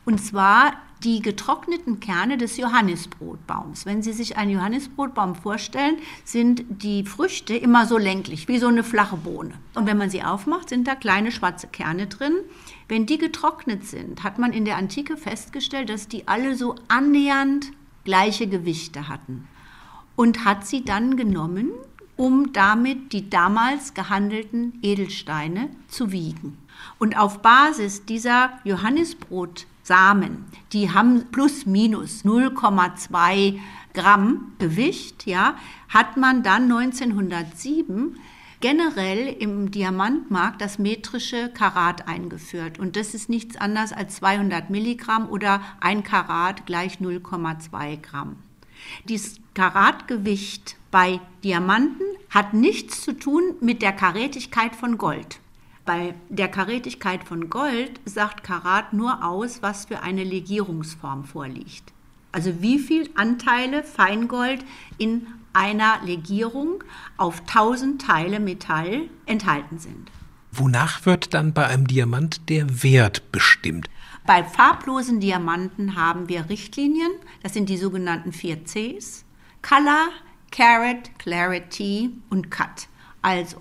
Und 0.04 0.18
zwar 0.18 0.74
die 1.04 1.20
getrockneten 1.20 2.00
Kerne 2.00 2.38
des 2.38 2.56
Johannisbrotbaums. 2.56 3.86
Wenn 3.86 4.02
Sie 4.02 4.12
sich 4.12 4.36
einen 4.36 4.52
Johannisbrotbaum 4.52 5.34
vorstellen, 5.34 5.96
sind 6.24 6.64
die 6.68 7.04
Früchte 7.04 7.54
immer 7.54 7.86
so 7.86 7.98
länglich, 7.98 8.48
wie 8.48 8.58
so 8.58 8.68
eine 8.68 8.84
flache 8.84 9.16
Bohne. 9.16 9.54
Und 9.74 9.86
wenn 9.86 9.98
man 9.98 10.10
sie 10.10 10.22
aufmacht, 10.22 10.68
sind 10.68 10.86
da 10.86 10.94
kleine 10.94 11.32
schwarze 11.32 11.66
Kerne 11.66 12.06
drin. 12.06 12.34
Wenn 12.88 13.06
die 13.06 13.18
getrocknet 13.18 13.84
sind, 13.86 14.22
hat 14.22 14.38
man 14.38 14.52
in 14.52 14.64
der 14.64 14.76
Antike 14.76 15.16
festgestellt, 15.16 15.88
dass 15.88 16.08
die 16.08 16.28
alle 16.28 16.56
so 16.56 16.76
annähernd 16.88 17.72
gleiche 18.04 18.46
Gewichte 18.46 19.08
hatten. 19.08 19.48
Und 20.14 20.44
hat 20.44 20.66
sie 20.66 20.84
dann 20.84 21.16
genommen, 21.16 21.70
um 22.16 22.52
damit 22.52 23.12
die 23.12 23.30
damals 23.30 23.94
gehandelten 23.94 24.78
Edelsteine 24.82 25.70
zu 25.88 26.12
wiegen. 26.12 26.58
Und 26.98 27.16
auf 27.16 27.40
Basis 27.40 28.04
dieser 28.04 28.50
Johannisbrot 28.64 29.66
Samen, 29.82 30.44
die 30.72 30.92
haben 30.92 31.26
plus 31.32 31.66
minus 31.66 32.24
0,2 32.24 33.58
Gramm 33.94 34.52
Gewicht, 34.58 35.26
ja, 35.26 35.56
hat 35.88 36.16
man 36.16 36.42
dann 36.42 36.70
1907 36.70 38.16
generell 38.60 39.26
im 39.26 39.70
Diamantmarkt 39.70 40.60
das 40.60 40.78
metrische 40.78 41.50
Karat 41.50 42.08
eingeführt. 42.08 42.78
Und 42.78 42.96
das 42.96 43.12
ist 43.12 43.28
nichts 43.28 43.56
anderes 43.56 43.92
als 43.92 44.16
200 44.16 44.70
Milligramm 44.70 45.28
oder 45.28 45.60
ein 45.80 46.04
Karat 46.04 46.64
gleich 46.64 46.98
0,2 46.98 48.00
Gramm. 48.00 48.36
Dieses 49.08 49.40
Karatgewicht 49.54 50.76
bei 50.90 51.20
Diamanten 51.44 52.06
hat 52.30 52.54
nichts 52.54 53.02
zu 53.02 53.12
tun 53.12 53.42
mit 53.60 53.82
der 53.82 53.92
Karätigkeit 53.92 54.74
von 54.74 54.96
Gold. 54.96 55.41
Bei 55.84 56.14
der 56.28 56.48
Karätigkeit 56.48 57.24
von 57.24 57.50
Gold 57.50 58.00
sagt 58.04 58.44
Karat 58.44 58.92
nur 58.92 59.24
aus, 59.24 59.62
was 59.62 59.86
für 59.86 60.00
eine 60.00 60.22
Legierungsform 60.22 61.24
vorliegt. 61.24 61.92
Also 62.30 62.62
wie 62.62 62.78
viel 62.78 63.10
Anteile 63.16 63.82
Feingold 63.82 64.64
in 64.98 65.26
einer 65.52 66.00
Legierung 66.04 66.84
auf 67.16 67.40
1000 67.40 68.00
Teile 68.00 68.40
Metall 68.40 69.08
enthalten 69.26 69.78
sind. 69.78 70.10
Wonach 70.52 71.04
wird 71.04 71.34
dann 71.34 71.52
bei 71.52 71.66
einem 71.66 71.86
Diamant 71.86 72.48
der 72.48 72.82
Wert 72.82 73.32
bestimmt? 73.32 73.88
Bei 74.24 74.44
farblosen 74.44 75.18
Diamanten 75.18 75.96
haben 75.96 76.28
wir 76.28 76.48
Richtlinien, 76.48 77.10
das 77.42 77.54
sind 77.54 77.68
die 77.68 77.76
sogenannten 77.76 78.32
4 78.32 78.64
Cs. 78.64 79.24
Color, 79.62 80.08
Carat, 80.52 81.18
Clarity 81.18 82.12
und 82.30 82.50
Cut. 82.50 82.88
Also 83.20 83.60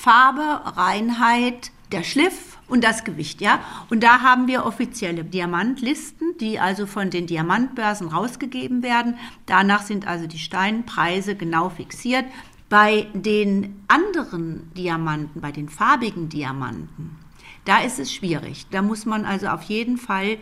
Farbe, 0.00 0.62
Reinheit, 0.78 1.72
der 1.92 2.04
Schliff 2.04 2.56
und 2.68 2.82
das 2.82 3.04
Gewicht, 3.04 3.42
ja. 3.42 3.60
Und 3.90 4.02
da 4.02 4.22
haben 4.22 4.46
wir 4.46 4.64
offizielle 4.64 5.24
Diamantlisten, 5.24 6.38
die 6.40 6.58
also 6.58 6.86
von 6.86 7.10
den 7.10 7.26
Diamantbörsen 7.26 8.08
rausgegeben 8.08 8.82
werden. 8.82 9.18
Danach 9.44 9.82
sind 9.82 10.06
also 10.06 10.26
die 10.26 10.38
Steinpreise 10.38 11.34
genau 11.34 11.68
fixiert. 11.68 12.24
Bei 12.70 13.08
den 13.12 13.84
anderen 13.88 14.72
Diamanten, 14.72 15.42
bei 15.42 15.52
den 15.52 15.68
farbigen 15.68 16.30
Diamanten, 16.30 17.18
da 17.66 17.82
ist 17.82 17.98
es 17.98 18.10
schwierig. 18.10 18.68
Da 18.70 18.80
muss 18.80 19.04
man 19.04 19.26
also 19.26 19.48
auf 19.48 19.64
jeden 19.64 19.98
Fall 19.98 20.38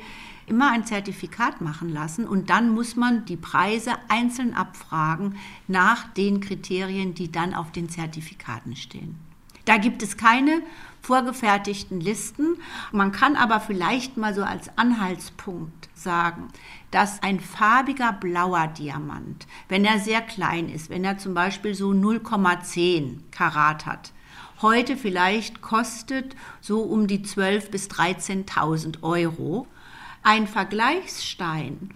immer 0.46 0.70
ein 0.70 0.84
Zertifikat 0.86 1.60
machen 1.60 1.88
lassen 1.88 2.28
und 2.28 2.48
dann 2.48 2.70
muss 2.70 2.94
man 2.94 3.24
die 3.24 3.36
Preise 3.36 3.94
einzeln 4.06 4.54
abfragen 4.54 5.34
nach 5.66 6.06
den 6.14 6.38
Kriterien, 6.38 7.14
die 7.14 7.32
dann 7.32 7.54
auf 7.54 7.72
den 7.72 7.88
Zertifikaten 7.88 8.76
stehen. 8.76 9.27
Da 9.68 9.76
gibt 9.76 10.02
es 10.02 10.16
keine 10.16 10.62
vorgefertigten 11.02 12.00
Listen. 12.00 12.56
Man 12.90 13.12
kann 13.12 13.36
aber 13.36 13.60
vielleicht 13.60 14.16
mal 14.16 14.32
so 14.32 14.42
als 14.42 14.70
Anhaltspunkt 14.78 15.90
sagen, 15.92 16.48
dass 16.90 17.22
ein 17.22 17.38
farbiger 17.38 18.14
blauer 18.14 18.68
Diamant, 18.68 19.46
wenn 19.68 19.84
er 19.84 19.98
sehr 19.98 20.22
klein 20.22 20.70
ist, 20.70 20.88
wenn 20.88 21.04
er 21.04 21.18
zum 21.18 21.34
Beispiel 21.34 21.74
so 21.74 21.90
0,10 21.90 23.18
Karat 23.30 23.84
hat, 23.84 24.14
heute 24.62 24.96
vielleicht 24.96 25.60
kostet 25.60 26.34
so 26.62 26.80
um 26.80 27.06
die 27.06 27.18
12.000 27.18 27.70
bis 27.70 27.88
13.000 27.88 29.02
Euro. 29.02 29.66
Ein 30.22 30.46
Vergleichsstein 30.46 31.90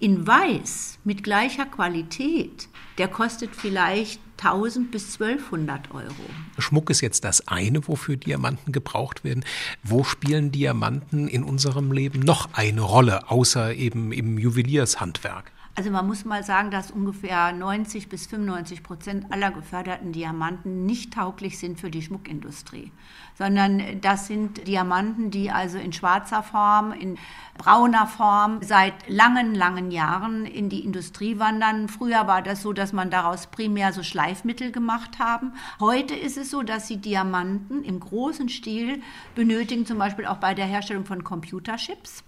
in 0.00 0.26
Weiß 0.26 0.98
mit 1.04 1.22
gleicher 1.22 1.66
Qualität, 1.66 2.66
der 2.98 3.06
kostet 3.06 3.54
vielleicht 3.54 4.20
1000 4.44 4.90
bis 4.90 5.20
1200 5.20 5.92
Euro. 5.92 6.12
Schmuck 6.58 6.90
ist 6.90 7.00
jetzt 7.00 7.24
das 7.24 7.46
eine, 7.46 7.86
wofür 7.86 8.16
Diamanten 8.16 8.72
gebraucht 8.72 9.22
werden. 9.22 9.44
Wo 9.84 10.02
spielen 10.02 10.50
Diamanten 10.50 11.28
in 11.28 11.44
unserem 11.44 11.92
Leben 11.92 12.20
noch 12.20 12.48
eine 12.52 12.80
Rolle, 12.80 13.30
außer 13.30 13.74
eben 13.74 14.10
im 14.10 14.38
Juweliershandwerk? 14.38 15.51
Also 15.74 15.90
man 15.90 16.06
muss 16.06 16.26
mal 16.26 16.44
sagen, 16.44 16.70
dass 16.70 16.90
ungefähr 16.90 17.50
90 17.50 18.10
bis 18.10 18.26
95 18.26 18.82
Prozent 18.82 19.32
aller 19.32 19.50
geförderten 19.50 20.12
Diamanten 20.12 20.84
nicht 20.84 21.14
tauglich 21.14 21.58
sind 21.58 21.80
für 21.80 21.90
die 21.90 22.02
Schmuckindustrie, 22.02 22.92
sondern 23.38 23.80
das 24.02 24.26
sind 24.26 24.68
Diamanten, 24.68 25.30
die 25.30 25.50
also 25.50 25.78
in 25.78 25.94
schwarzer 25.94 26.42
Form, 26.42 26.92
in 26.92 27.16
brauner 27.56 28.06
Form 28.06 28.58
seit 28.60 28.92
langen, 29.08 29.54
langen 29.54 29.90
Jahren 29.90 30.44
in 30.44 30.68
die 30.68 30.84
Industrie 30.84 31.38
wandern. 31.38 31.88
Früher 31.88 32.26
war 32.26 32.42
das 32.42 32.60
so, 32.60 32.74
dass 32.74 32.92
man 32.92 33.08
daraus 33.08 33.46
primär 33.46 33.94
so 33.94 34.02
Schleifmittel 34.02 34.72
gemacht 34.72 35.18
haben. 35.18 35.54
Heute 35.80 36.14
ist 36.14 36.36
es 36.36 36.50
so, 36.50 36.62
dass 36.62 36.86
sie 36.86 36.98
Diamanten 36.98 37.82
im 37.82 37.98
großen 37.98 38.50
Stil 38.50 39.00
benötigen, 39.34 39.86
zum 39.86 39.96
Beispiel 39.96 40.26
auch 40.26 40.36
bei 40.36 40.52
der 40.52 40.66
Herstellung 40.66 41.06
von 41.06 41.24
Computerchips. 41.24 42.24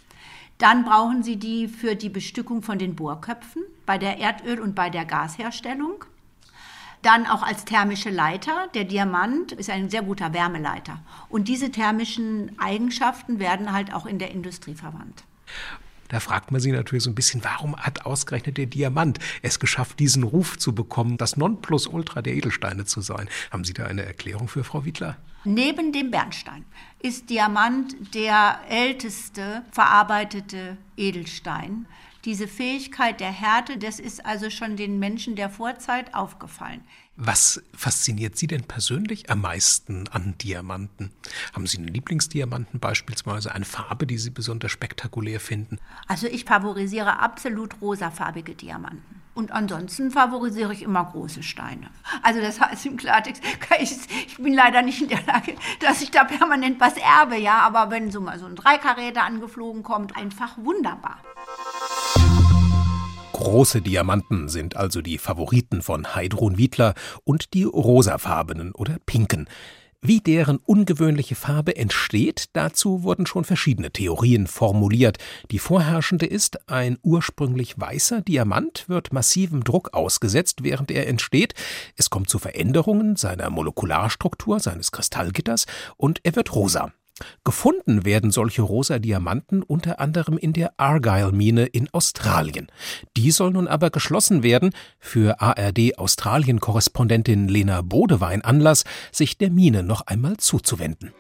Dann 0.59 0.85
brauchen 0.85 1.23
Sie 1.23 1.37
die 1.37 1.69
für 1.69 1.97
die 1.97 2.09
Bestückung 2.09 2.63
von 2.63 2.79
den 2.79 2.95
Bohrköpfen 2.95 3.63
bei 3.87 3.99
der 3.99 4.19
Erdöl- 4.19 4.61
und 4.61 4.75
bei 4.75 4.89
der 4.91 5.05
Gasherstellung. 5.05 6.05
Dann 7.03 7.27
auch 7.27 7.43
als 7.43 7.67
thermische 7.67 8.09
Leiter. 8.09 8.69
Der 8.73 8.85
Diamant 8.85 9.53
ist 9.53 9.69
ein 9.69 9.91
sehr 9.91 10.03
guter 10.03 10.33
Wärmeleiter. 10.33 11.03
Und 11.29 11.49
diese 11.49 11.71
thermischen 11.71 12.59
Eigenschaften 12.59 13.39
werden 13.39 13.73
halt 13.73 13.93
auch 13.93 14.07
in 14.07 14.19
der 14.19 14.31
Industrie 14.31 14.75
verwandt. 14.75 15.25
Da 16.09 16.21
fragt 16.21 16.51
man 16.51 16.61
sich 16.61 16.73
natürlich 16.73 17.05
so 17.05 17.11
ein 17.11 17.15
bisschen, 17.15 17.43
warum 17.45 17.77
hat 17.77 18.07
ausgerechnet 18.07 18.57
der 18.57 18.67
Diamant 18.67 19.19
es 19.43 19.59
geschafft, 19.59 19.99
diesen 19.99 20.23
Ruf 20.23 20.59
zu 20.59 20.75
bekommen, 20.75 21.17
das 21.17 21.37
Nonplusultra 21.37 22.23
der 22.23 22.35
Edelsteine 22.35 22.85
zu 22.85 23.01
sein? 23.01 23.29
Haben 23.51 23.65
Sie 23.65 23.75
da 23.75 23.85
eine 23.85 24.05
Erklärung 24.05 24.49
für 24.49 24.65
Frau 24.65 24.85
Wiedler? 24.85 25.17
Neben 25.45 25.93
dem 25.93 26.11
Bernstein 26.11 26.65
ist 27.01 27.29
Diamant 27.29 28.15
der 28.15 28.61
älteste 28.69 29.63
verarbeitete 29.71 30.79
Edelstein. 30.97 31.87
Diese 32.25 32.49
Fähigkeit 32.49 33.21
der 33.21 33.31
Härte, 33.31 33.77
das 33.77 34.01
ist 34.01 34.25
also 34.25 34.49
schon 34.49 34.77
den 34.77 34.99
Menschen 34.99 35.37
der 35.37 35.51
Vorzeit 35.51 36.15
aufgefallen. 36.15 36.81
Was 37.17 37.63
fasziniert 37.77 38.39
Sie 38.39 38.47
denn 38.47 38.65
persönlich 38.65 39.29
am 39.29 39.43
meisten 39.43 40.09
an 40.09 40.35
Diamanten? 40.39 41.11
Haben 41.53 41.67
Sie 41.67 41.77
einen 41.77 41.89
Lieblingsdiamanten 41.89 42.81
beispielsweise, 42.81 43.55
eine 43.55 43.67
Farbe, 43.67 44.07
die 44.07 44.17
Sie 44.17 44.31
besonders 44.31 44.73
spektakulär 44.73 45.41
finden? 45.41 45.79
Also 46.09 46.27
ich 46.27 46.47
favorisiere 46.47 47.19
absolut 47.19 47.83
rosafarbige 47.83 48.55
Diamanten. 48.55 49.24
Und 49.35 49.51
ansonsten 49.51 50.13
favorisiere 50.13 50.73
ich 50.73 50.83
immer 50.83 51.05
große 51.05 51.43
Steine. 51.43 51.89
Also 52.23 52.41
das 52.41 52.61
heißt 52.61 52.87
im 52.87 52.97
Klartext, 52.97 53.43
ich, 53.81 53.93
ich, 54.27 54.37
bin 54.37 54.55
leider 54.55 54.83
nicht 54.83 55.03
in 55.03 55.09
der 55.09 55.23
Lage, 55.27 55.55
dass 55.81 56.03
ich 56.03 56.13
da 56.13 56.25
permanent 56.25 56.81
was 56.81 56.97
erbe, 56.97 57.37
ja. 57.37 57.59
Aber 57.61 57.91
wenn 57.91 58.11
so 58.13 58.21
mal 58.21 58.39
so 58.39 58.47
ein 58.47 58.55
Dreikaräter 58.55 59.25
angeflogen 59.25 59.83
kommt, 59.83 60.17
einfach 60.17 60.57
wunderbar. 60.59 61.19
Große 63.33 63.83
Diamanten 63.83 64.49
sind 64.49 64.77
also 64.77 65.03
die 65.03 65.19
Favoriten 65.19 65.83
von 65.83 66.15
Heidrun 66.15 66.57
Wiedler 66.57 66.95
und 67.25 67.53
die 67.53 67.65
rosafarbenen 67.65 68.73
oder 68.73 68.99
pinken. 69.05 69.49
Wie 70.07 70.21
deren 70.21 70.59
ungewöhnliche 70.59 71.35
Farbe 71.35 71.77
entsteht, 71.77 72.51
dazu 72.53 73.05
wurden 73.05 73.25
schon 73.25 73.45
verschiedene 73.45 73.91
Theorien 73.91 74.47
formuliert. 74.47 75.17
Die 75.51 75.59
vorherrschende 75.59 76.27
ist, 76.27 76.69
ein 76.69 76.99
ursprünglich 77.03 77.81
weißer 77.81 78.21
Diamant 78.21 78.85
wird 78.87 79.15
massivem 79.15 79.65
Druck 79.65 79.95
ausgesetzt, 79.95 80.63
während 80.63 80.91
er 80.91 81.07
entsteht. 81.07 81.55
Es 81.97 82.11
kommt 82.11 82.29
zu 82.29 82.39
Veränderungen 82.39 83.17
seiner 83.17 83.49
Molekularstruktur, 83.49 84.61
seines 84.61 84.93
Kristallgitters 84.93 85.65
und 85.97 86.21
er 86.23 86.37
wird 86.37 86.55
rosa. 86.55 86.93
Gefunden 87.45 88.05
werden 88.05 88.31
solche 88.31 88.61
rosa 88.63 88.99
Diamanten 88.99 89.63
unter 89.63 90.01
anderem 90.01 90.37
in 90.37 90.53
der 90.53 90.73
Argyle-Mine 90.79 91.67
in 91.67 91.89
Australien. 91.93 92.67
Die 93.17 93.31
soll 93.31 93.53
nun 93.53 93.69
aber 93.69 93.91
geschlossen 93.91 94.43
werden, 94.43 94.71
für 94.99 95.41
ARD-Australien-Korrespondentin 95.41 97.47
Lena 97.49 97.83
Bodewein 97.83 98.43
Anlass, 98.43 98.83
sich 99.13 99.39
der 99.39 99.51
Mine 99.51 99.85
noch 99.85 100.07
einmal 100.07 100.37
zuzuwenden. 100.39 101.13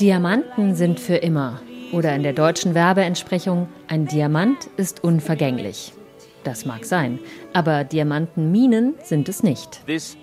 Diamanten 0.00 0.74
sind 0.74 1.00
für 1.00 1.16
immer. 1.16 1.60
Oder 1.92 2.14
in 2.14 2.22
der 2.22 2.32
deutschen 2.32 2.74
Werbeentsprechung, 2.74 3.68
ein 3.88 4.06
Diamant 4.06 4.68
ist 4.76 5.02
unvergänglich. 5.02 5.92
Das 6.48 6.64
mag 6.64 6.86
sein, 6.86 7.18
aber 7.52 7.84
Diamantenminen 7.84 8.94
sind 9.02 9.28
es 9.28 9.42
nicht. 9.42 9.82
Das 9.86 10.16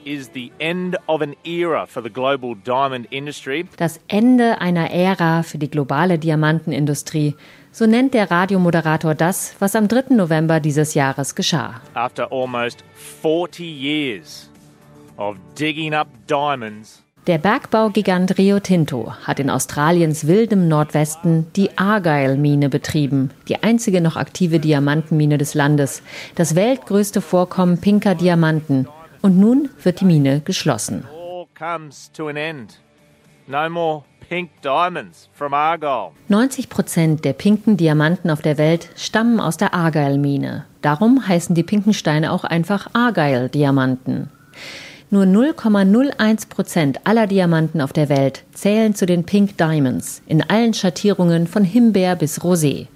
Ende 4.07 4.59
einer 4.59 4.89
Ära 4.89 5.43
für 5.43 5.57
die 5.59 5.69
globale 5.69 6.17
Diamantenindustrie. 6.17 7.35
So 7.71 7.85
nennt 7.85 8.15
der 8.15 8.31
Radiomoderator 8.31 9.13
das, 9.13 9.55
was 9.59 9.75
am 9.75 9.87
3. 9.87 10.15
November 10.15 10.59
dieses 10.59 10.95
Jahres 10.95 11.35
geschah. 11.35 11.79
After 11.93 12.31
almost 12.31 12.83
40 13.21 13.59
years 13.59 14.49
of 15.17 15.37
digging 15.55 15.93
up 15.93 16.07
diamonds 16.27 17.04
der 17.27 17.39
Bergbaugigant 17.39 18.37
Rio 18.37 18.59
Tinto 18.59 19.13
hat 19.23 19.39
in 19.39 19.49
Australiens 19.49 20.27
wildem 20.27 20.67
Nordwesten 20.67 21.47
die 21.55 21.75
Argyle-Mine 21.77 22.69
betrieben, 22.69 23.31
die 23.47 23.63
einzige 23.63 23.99
noch 23.99 24.15
aktive 24.15 24.59
Diamantenmine 24.59 25.39
des 25.39 25.55
Landes, 25.55 26.03
das 26.35 26.55
weltgrößte 26.55 27.21
Vorkommen 27.21 27.79
pinker 27.81 28.13
Diamanten. 28.13 28.87
Und 29.21 29.39
nun 29.39 29.69
wird 29.81 30.01
die 30.01 30.05
Mine 30.05 30.41
geschlossen. 30.41 31.05
90 36.27 36.69
Prozent 36.69 37.25
der 37.25 37.33
pinken 37.33 37.77
Diamanten 37.77 38.29
auf 38.29 38.41
der 38.41 38.57
Welt 38.59 38.89
stammen 38.95 39.39
aus 39.39 39.57
der 39.57 39.73
Argyle-Mine. 39.73 40.65
Darum 40.81 41.27
heißen 41.27 41.55
die 41.55 41.63
pinken 41.63 41.93
Steine 41.93 42.31
auch 42.31 42.43
einfach 42.43 42.89
Argyle-Diamanten. 42.93 44.29
Nur 45.15 45.23
0,01 45.23 46.49
Prozent 46.49 46.99
aller 47.05 47.25
Diamanten 47.25 47.79
auf 47.79 47.93
der 47.93 48.09
Welt 48.09 48.43
zählen 48.53 48.93
zu 48.95 49.05
den 49.05 49.23
Pink 49.23 49.57
Diamonds 49.57 50.21
in 50.27 50.41
allen 50.41 50.73
Schattierungen 50.73 51.47
von 51.47 51.63
Himbeer 51.63 52.17
bis 52.17 52.41
Rosé. 52.41 52.87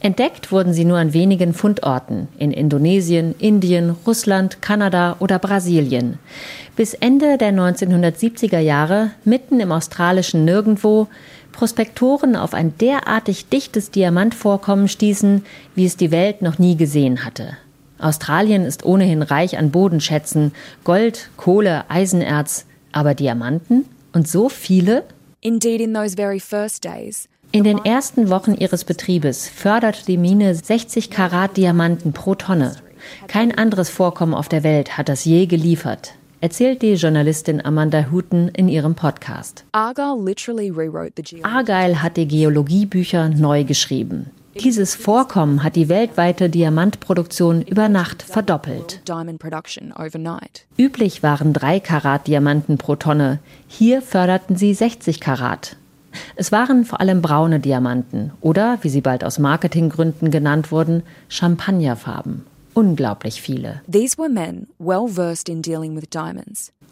Entdeckt 0.00 0.50
wurden 0.50 0.72
sie 0.72 0.84
nur 0.84 0.98
an 0.98 1.14
wenigen 1.14 1.54
Fundorten 1.54 2.26
in 2.36 2.50
Indonesien, 2.50 3.36
Indien, 3.38 3.94
Russland, 4.04 4.60
Kanada 4.60 5.14
oder 5.20 5.38
Brasilien. 5.38 6.18
Bis 6.74 6.94
Ende 6.94 7.38
der 7.38 7.52
1970er 7.52 8.58
Jahre, 8.58 9.12
mitten 9.24 9.60
im 9.60 9.70
australischen 9.70 10.44
Nirgendwo, 10.44 11.06
Prospektoren 11.52 12.34
auf 12.34 12.54
ein 12.54 12.76
derartig 12.78 13.50
dichtes 13.50 13.92
Diamantvorkommen 13.92 14.88
stießen, 14.88 15.44
wie 15.76 15.86
es 15.86 15.96
die 15.96 16.10
Welt 16.10 16.42
noch 16.42 16.58
nie 16.58 16.76
gesehen 16.76 17.24
hatte. 17.24 17.56
Australien 18.02 18.64
ist 18.64 18.84
ohnehin 18.84 19.22
reich 19.22 19.58
an 19.58 19.70
Bodenschätzen, 19.70 20.52
Gold, 20.84 21.30
Kohle, 21.36 21.84
Eisenerz, 21.88 22.66
aber 22.92 23.14
Diamanten? 23.14 23.84
Und 24.12 24.28
so 24.28 24.48
viele? 24.48 25.04
In 27.52 27.64
den 27.64 27.84
ersten 27.84 28.30
Wochen 28.30 28.54
ihres 28.54 28.84
Betriebes 28.84 29.48
förderte 29.48 30.06
die 30.06 30.18
Mine 30.18 30.54
60 30.54 31.10
Karat 31.10 31.56
Diamanten 31.56 32.12
pro 32.12 32.34
Tonne. 32.34 32.76
Kein 33.26 33.56
anderes 33.56 33.88
Vorkommen 33.88 34.34
auf 34.34 34.48
der 34.48 34.62
Welt 34.62 34.96
hat 34.96 35.08
das 35.08 35.24
je 35.24 35.46
geliefert 35.46 36.14
erzählt 36.42 36.82
die 36.82 36.94
Journalistin 36.94 37.64
Amanda 37.64 38.10
Hooten 38.10 38.48
in 38.48 38.68
ihrem 38.68 38.96
Podcast. 38.96 39.64
Argyle 41.44 42.02
hat 42.02 42.16
die 42.16 42.26
Geologiebücher 42.26 43.28
neu 43.28 43.62
geschrieben. 43.62 44.30
Dieses 44.54 44.94
Vorkommen 44.94 45.62
hat 45.62 45.76
die 45.76 45.88
weltweite 45.88 46.50
Diamantproduktion 46.50 47.62
über 47.62 47.88
Nacht 47.88 48.22
verdoppelt. 48.22 49.00
Üblich 50.76 51.22
waren 51.22 51.52
3 51.54 51.80
Karat 51.80 52.26
Diamanten 52.26 52.76
pro 52.76 52.96
Tonne. 52.96 53.38
Hier 53.66 54.02
förderten 54.02 54.56
sie 54.56 54.74
60 54.74 55.20
Karat. 55.20 55.76
Es 56.36 56.52
waren 56.52 56.84
vor 56.84 57.00
allem 57.00 57.22
braune 57.22 57.60
Diamanten 57.60 58.32
oder, 58.42 58.78
wie 58.82 58.90
sie 58.90 59.00
bald 59.00 59.24
aus 59.24 59.38
Marketinggründen 59.38 60.30
genannt 60.30 60.70
wurden, 60.70 61.02
Champagnerfarben. 61.30 62.44
Unglaublich 62.74 63.40
viele. 63.40 63.80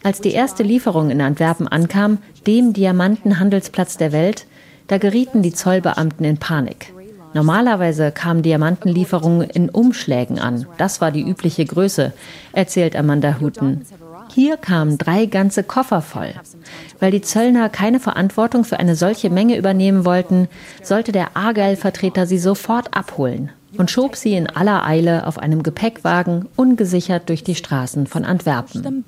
Als 0.03 0.21
die 0.23 0.33
erste 0.33 0.63
Lieferung 0.63 1.11
in 1.11 1.21
Antwerpen 1.21 1.69
ankam, 1.69 2.19
dem 2.47 2.73
Diamantenhandelsplatz 2.73 3.99
der 3.99 4.13
Welt, 4.13 4.47
da 4.87 4.97
gerieten 4.97 5.43
die 5.43 5.53
Zollbeamten 5.53 6.25
in 6.25 6.39
Panik. 6.39 6.93
Normalerweise 7.33 8.11
kamen 8.11 8.43
Diamantenlieferungen 8.43 9.49
in 9.49 9.69
Umschlägen 9.69 10.39
an. 10.39 10.67
Das 10.79 11.01
war 11.01 11.11
die 11.13 11.23
übliche 11.23 11.65
Größe, 11.65 12.13
erzählt 12.53 12.97
Amanda 12.97 13.41
Houghton. 13.41 13.83
Hier 14.35 14.57
kamen 14.57 14.99
drei 14.99 15.27
ganze 15.27 15.65
Koffer 15.65 16.03
voll. 16.03 16.35
Weil 16.99 17.11
die 17.11 17.21
Zöllner 17.21 17.69
keine 17.69 18.01
Verantwortung 18.01 18.65
für 18.65 18.79
eine 18.79 18.95
solche 18.95 19.31
Menge 19.31 19.57
übernehmen 19.57 20.05
wollten, 20.05 20.49
sollte 20.83 21.13
der 21.13 21.37
Argyle-Vertreter 21.37 22.27
sie 22.27 22.39
sofort 22.39 22.95
abholen 22.97 23.51
und 23.77 23.91
schob 23.91 24.17
sie 24.17 24.35
in 24.35 24.49
aller 24.49 24.85
Eile 24.85 25.27
auf 25.27 25.39
einem 25.39 25.63
Gepäckwagen 25.63 26.49
ungesichert 26.57 27.29
durch 27.29 27.45
die 27.45 27.55
Straßen 27.55 28.07
von 28.07 28.25
Antwerpen. 28.25 29.05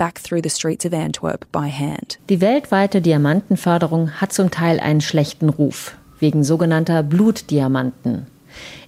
Die 2.28 2.40
weltweite 2.40 3.00
Diamantenförderung 3.00 4.12
hat 4.12 4.32
zum 4.32 4.50
Teil 4.50 4.80
einen 4.80 5.00
schlechten 5.00 5.48
Ruf 5.48 5.96
wegen 6.22 6.44
sogenannter 6.44 7.02
Blutdiamanten. 7.02 8.26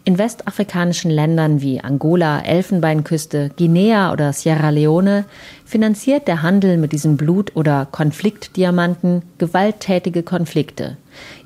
In 0.05 0.19
westafrikanischen 0.19 1.11
Ländern 1.11 1.63
wie 1.63 1.81
Angola, 1.81 2.41
Elfenbeinküste, 2.41 3.51
Guinea 3.57 4.13
oder 4.13 4.33
Sierra 4.33 4.69
Leone 4.69 5.25
finanziert 5.65 6.29
der 6.29 6.43
Handel 6.43 6.77
mit 6.77 6.93
diesen 6.93 7.17
Blut- 7.17 7.57
oder 7.57 7.89
Konfliktdiamanten 7.91 9.23
gewalttätige 9.39 10.23
Konflikte. 10.23 10.99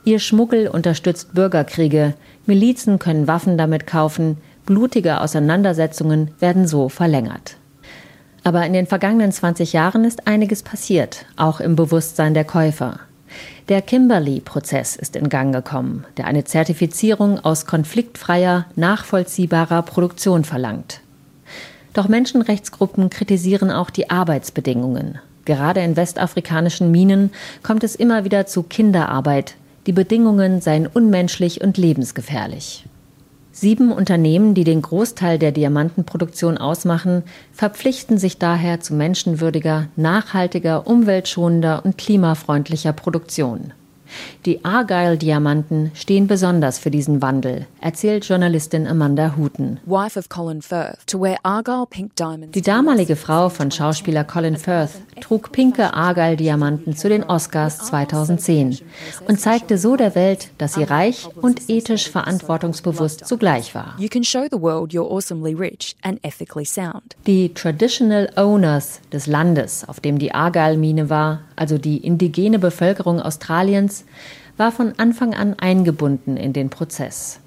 Ihr 0.05 0.19
Schmuggel 0.19 0.69
unterstützt 0.69 1.35
Bürgerkriege, 1.35 2.15
Milizen 2.47 2.99
können 2.99 3.29
Waffen 3.29 3.57
damit 3.57 3.87
kaufen, 3.87 4.39
blutige 4.67 5.21
Auseinandersetzungen 5.21 6.33
werden 6.41 6.67
so 6.67 6.89
verlängert. 6.89 7.57
Aber 8.43 8.67
in 8.67 8.73
den 8.73 8.87
vergangenen 8.87 9.31
20 9.31 9.73
Jahren 9.73 10.05
ist 10.05 10.27
einiges 10.27 10.63
passiert, 10.63 11.27
auch 11.37 11.61
im 11.61 11.77
Bewusstsein 11.77 12.35
der 12.35 12.45
Käufer. 12.45 13.01
Der 13.69 13.83
Kimberley-Prozess 13.83 14.97
ist 14.97 15.15
in 15.15 15.29
Gang 15.29 15.55
gekommen, 15.55 16.07
der 16.17 16.27
eine 16.27 16.45
Zertifizierung 16.45 17.39
aus 17.41 17.67
konfliktfreier, 17.67 18.65
nachvollziehbarer 18.77 19.83
Produktion 19.83 20.45
verlangt. 20.45 21.01
Doch 21.93 22.09
Menschenrechtsgruppen 22.09 23.11
kritisieren 23.11 23.71
auch 23.71 23.91
die 23.91 24.09
Arbeitsbedingungen. 24.09 25.19
Gerade 25.45 25.81
in 25.81 25.97
westafrikanischen 25.97 26.91
Minen 26.91 27.31
kommt 27.63 27.85
es 27.85 27.95
immer 27.95 28.25
wieder 28.25 28.47
zu 28.47 28.63
Kinderarbeit. 28.63 29.57
Die 29.87 29.93
Bedingungen 29.93 30.63
seien 30.63 30.87
unmenschlich 30.87 31.61
und 31.61 31.77
lebensgefährlich. 31.77 32.87
Sieben 33.61 33.91
Unternehmen, 33.91 34.55
die 34.55 34.63
den 34.63 34.83
Großteil 34.83 35.37
der 35.37 35.51
Diamantenproduktion 35.51 36.59
ausmachen, 36.59 37.25
verpflichten 37.51 38.17
sich 38.17 38.39
daher 38.39 38.79
zu 38.79 38.95
menschenwürdiger, 38.95 39.89
nachhaltiger, 39.97 40.87
umweltschonender 40.87 41.85
und 41.85 41.99
klimafreundlicher 41.99 42.93
Produktion. 42.93 43.73
Die 44.45 44.65
Argyle-Diamanten 44.65 45.91
stehen 45.95 46.27
besonders 46.27 46.79
für 46.79 46.91
diesen 46.91 47.21
Wandel, 47.21 47.67
erzählt 47.81 48.25
Journalistin 48.25 48.87
Amanda 48.87 49.35
Houghton. 49.37 49.79
Die 52.55 52.63
damalige 52.63 53.17
Frau 53.17 53.49
von 53.49 53.71
Schauspieler 53.71 54.25
Colin 54.25 54.57
Firth 54.57 54.91
trug 55.21 55.53
pinke 55.53 55.93
Argyle-Diamanten 55.93 56.97
zu 56.97 57.09
den 57.09 57.25
Oscars 57.25 57.79
2010 57.79 58.79
und 59.27 59.41
zeigte 59.41 59.79
so 59.79 59.97
der 59.97 60.15
Welt, 60.15 60.51
dass 60.59 60.75
sie 60.75 60.85
reich 60.85 61.29
und 61.37 61.69
ethisch 61.69 62.09
verantwortungsbewusst 62.09 63.27
zugleich 63.27 63.75
war. 63.75 63.97
Die 67.27 67.55
Traditional 67.55 68.31
Owners 68.37 69.01
des 69.13 69.27
Landes, 69.27 69.89
auf 69.89 70.01
dem 70.01 70.19
die 70.19 70.33
Argyle-Mine 70.35 71.11
war, 71.11 71.41
also 71.57 71.79
die 71.79 71.99
indigene 71.99 72.59
Bevölkerung 72.59 73.21
Australiens, 73.21 73.98
war 74.57 74.73
von 74.73 74.95
Anfang 74.99 75.35
an 75.35 75.55
eingebunden 75.59 76.37
in 76.37 76.53
den 76.53 76.71
Prozess. 76.71 77.41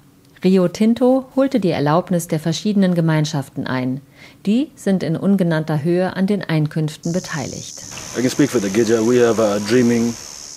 Rio 0.44 0.66
Tinto 0.66 1.26
holte 1.36 1.60
die 1.60 1.70
Erlaubnis 1.70 2.26
der 2.26 2.40
verschiedenen 2.40 2.94
Gemeinschaften 2.94 3.66
ein. 3.66 4.00
Die 4.44 4.70
sind 4.74 5.04
in 5.04 5.16
ungenannter 5.16 5.84
Höhe 5.84 6.16
an 6.16 6.26
den 6.26 6.42
Einkünften 6.42 7.12
beteiligt. 7.12 7.82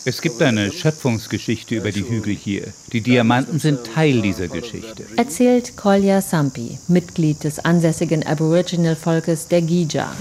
Es 0.07 0.21
gibt 0.21 0.39
eine 0.43 0.71
Schöpfungsgeschichte 0.71 1.73
über 1.73 1.91
die 1.91 2.07
Hügel 2.07 2.35
hier. 2.35 2.67
Die 2.93 3.01
Diamanten 3.01 3.57
sind 3.57 3.79
Teil 3.85 4.21
dieser 4.21 4.47
Geschichte. 4.47 5.03
Erzählt 5.17 5.75
Kolya 5.77 6.21
Sampi, 6.21 6.77
Mitglied 6.87 7.43
des 7.43 7.57
ansässigen 7.57 8.23
Aboriginal-Volkes 8.23 9.47
der 9.47 9.63
Gija. 9.63 10.13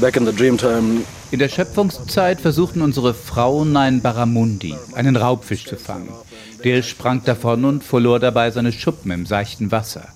In 1.31 1.39
der 1.39 1.49
Schöpfungszeit 1.51 2.41
versuchten 2.41 2.81
unsere 2.81 3.13
Frauen 3.13 3.77
einen 3.77 4.01
Barramundi, 4.01 4.75
einen 4.95 5.17
Raubfisch 5.17 5.67
zu 5.67 5.77
fangen. 5.77 6.09
Der 6.65 6.81
sprang 6.81 7.23
davon 7.23 7.67
und 7.67 7.85
verlor 7.85 8.19
dabei 8.19 8.51
seine 8.53 8.73
Schuppen 8.73 9.11
im 9.11 9.27
seichten 9.27 9.71
Wasser. 9.71 10.09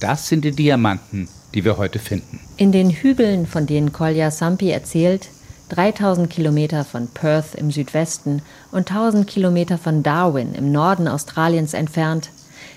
Das 0.00 0.26
sind 0.26 0.44
die 0.44 0.50
Diamanten, 0.50 1.28
die 1.54 1.64
wir 1.64 1.76
heute 1.76 2.00
finden. 2.00 2.40
In 2.56 2.72
den 2.72 2.90
Hügeln, 2.90 3.46
von 3.46 3.68
denen 3.68 3.92
Kolya 3.92 4.32
Sampi 4.32 4.70
erzählt, 4.70 5.28
3000 5.70 6.28
Kilometer 6.28 6.84
von 6.84 7.08
Perth 7.08 7.54
im 7.54 7.70
Südwesten 7.70 8.42
und 8.70 8.90
1000 8.90 9.26
Kilometer 9.26 9.78
von 9.78 10.02
Darwin 10.02 10.54
im 10.54 10.72
Norden 10.72 11.08
Australiens 11.08 11.74
entfernt, 11.74 12.30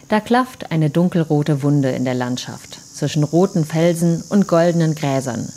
da 0.10 0.20
klafft 0.20 0.72
eine 0.72 0.90
dunkelrote 0.90 1.64
Wunde 1.64 1.90
in 1.90 2.06
der 2.06 2.14
Landschaft 2.14 2.80
zwischen 2.96 3.24
roten 3.24 3.66
Felsen 3.66 4.24
und 4.30 4.48
goldenen 4.48 4.96
Gräsern. 4.96 5.48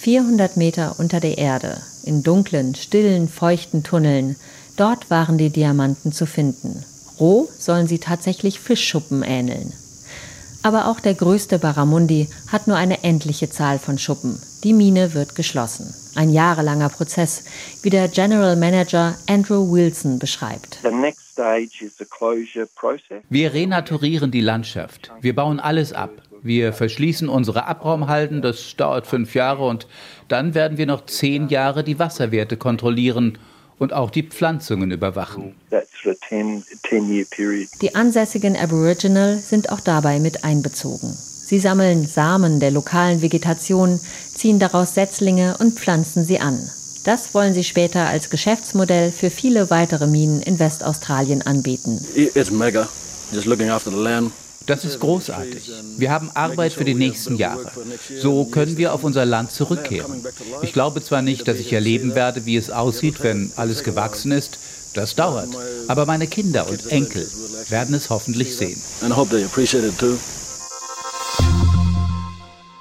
400 0.00 0.56
Meter 0.56 0.96
unter 0.98 1.20
der 1.20 1.36
Erde, 1.36 1.80
in 2.04 2.22
dunklen, 2.22 2.74
stillen, 2.74 3.28
feuchten 3.28 3.82
Tunneln, 3.82 4.36
dort 4.76 5.10
waren 5.10 5.36
die 5.36 5.50
Diamanten 5.50 6.12
zu 6.12 6.26
finden. 6.26 6.84
Roh 7.20 7.48
sollen 7.58 7.86
sie 7.86 7.98
tatsächlich 7.98 8.60
Fischschuppen 8.60 9.22
ähneln. 9.22 9.72
Aber 10.62 10.88
auch 10.88 11.00
der 11.00 11.14
größte 11.14 11.58
Barramundi 11.58 12.28
hat 12.48 12.66
nur 12.66 12.76
eine 12.76 13.04
endliche 13.04 13.50
Zahl 13.50 13.78
von 13.78 13.98
Schuppen. 13.98 14.38
Die 14.64 14.72
Mine 14.72 15.14
wird 15.14 15.34
geschlossen. 15.34 15.94
Ein 16.14 16.30
jahrelanger 16.30 16.88
Prozess, 16.88 17.44
wie 17.82 17.90
der 17.90 18.08
General 18.08 18.56
Manager 18.56 19.14
Andrew 19.28 19.70
Wilson 19.70 20.18
beschreibt. 20.18 20.78
Wir 23.28 23.52
renaturieren 23.52 24.30
die 24.30 24.40
Landschaft. 24.40 25.12
Wir 25.20 25.34
bauen 25.34 25.60
alles 25.60 25.92
ab. 25.92 26.10
Wir 26.42 26.72
verschließen 26.72 27.28
unsere 27.28 27.66
Abraumhalden, 27.66 28.40
das 28.40 28.76
dauert 28.76 29.06
fünf 29.06 29.34
Jahre 29.34 29.66
und 29.66 29.88
dann 30.28 30.54
werden 30.54 30.78
wir 30.78 30.86
noch 30.86 31.06
zehn 31.06 31.48
Jahre 31.48 31.82
die 31.82 31.98
Wasserwerte 31.98 32.56
kontrollieren 32.56 33.38
und 33.78 33.92
auch 33.92 34.10
die 34.10 34.22
Pflanzungen 34.22 34.90
überwachen. 34.90 35.54
Die 37.82 37.94
ansässigen 37.94 38.56
Aboriginal 38.56 39.36
sind 39.36 39.70
auch 39.70 39.80
dabei 39.80 40.18
mit 40.20 40.44
einbezogen. 40.44 41.16
Sie 41.46 41.60
sammeln 41.60 42.08
Samen 42.08 42.58
der 42.58 42.72
lokalen 42.72 43.22
Vegetation, 43.22 44.00
ziehen 44.34 44.58
daraus 44.58 44.94
Setzlinge 44.94 45.56
und 45.58 45.78
pflanzen 45.78 46.24
sie 46.24 46.40
an. 46.40 46.58
Das 47.04 47.34
wollen 47.34 47.54
sie 47.54 47.62
später 47.62 48.08
als 48.08 48.30
Geschäftsmodell 48.30 49.12
für 49.12 49.30
viele 49.30 49.70
weitere 49.70 50.08
Minen 50.08 50.42
in 50.42 50.58
Westaustralien 50.58 51.42
anbieten. 51.42 52.04
Das 54.66 54.84
ist 54.84 54.98
großartig. 54.98 55.70
Wir 55.96 56.10
haben 56.10 56.32
Arbeit 56.34 56.72
für 56.72 56.84
die 56.84 56.94
nächsten 56.94 57.36
Jahre. 57.36 57.70
So 58.20 58.46
können 58.46 58.76
wir 58.76 58.92
auf 58.92 59.04
unser 59.04 59.24
Land 59.24 59.52
zurückkehren. 59.52 60.24
Ich 60.62 60.72
glaube 60.72 61.00
zwar 61.04 61.22
nicht, 61.22 61.46
dass 61.46 61.60
ich 61.60 61.72
erleben 61.72 62.16
werde, 62.16 62.44
wie 62.44 62.56
es 62.56 62.70
aussieht, 62.70 63.22
wenn 63.22 63.52
alles 63.54 63.84
gewachsen 63.84 64.32
ist. 64.32 64.58
Das 64.94 65.14
dauert. 65.14 65.50
Aber 65.86 66.06
meine 66.06 66.26
Kinder 66.26 66.68
und 66.68 66.90
Enkel 66.90 67.24
werden 67.68 67.94
es 67.94 68.10
hoffentlich 68.10 68.56
sehen. 68.56 68.82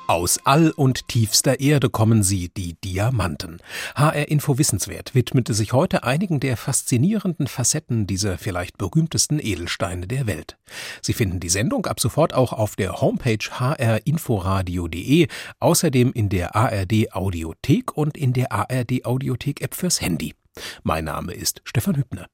Aus 0.07 0.39
All 0.43 0.69
und 0.69 1.07
tiefster 1.07 1.59
Erde 1.59 1.89
kommen 1.89 2.21
sie, 2.21 2.49
die 2.49 2.75
Diamanten. 2.75 3.57
HR 3.95 4.27
Info 4.27 4.59
Wissenswert 4.59 5.15
widmete 5.15 5.55
sich 5.55 5.73
heute 5.73 6.03
einigen 6.03 6.39
der 6.39 6.57
faszinierenden 6.57 7.47
Facetten 7.47 8.05
dieser 8.05 8.37
vielleicht 8.37 8.77
berühmtesten 8.77 9.39
Edelsteine 9.39 10.05
der 10.05 10.27
Welt. 10.27 10.57
Sie 11.01 11.13
finden 11.13 11.39
die 11.39 11.49
Sendung 11.49 11.87
ab 11.87 11.99
sofort 11.99 12.35
auch 12.35 12.53
auf 12.53 12.75
der 12.75 13.01
Homepage 13.01 13.39
hrinforadio.de, 13.49 15.27
außerdem 15.59 16.13
in 16.13 16.29
der 16.29 16.55
ARD 16.55 17.11
Audiothek 17.13 17.97
und 17.97 18.15
in 18.15 18.33
der 18.33 18.51
ARD 18.51 19.05
Audiothek 19.05 19.61
App 19.61 19.73
fürs 19.73 20.01
Handy. 20.01 20.35
Mein 20.83 21.05
Name 21.05 21.33
ist 21.33 21.61
Stefan 21.63 21.97
Hübner. 21.97 22.27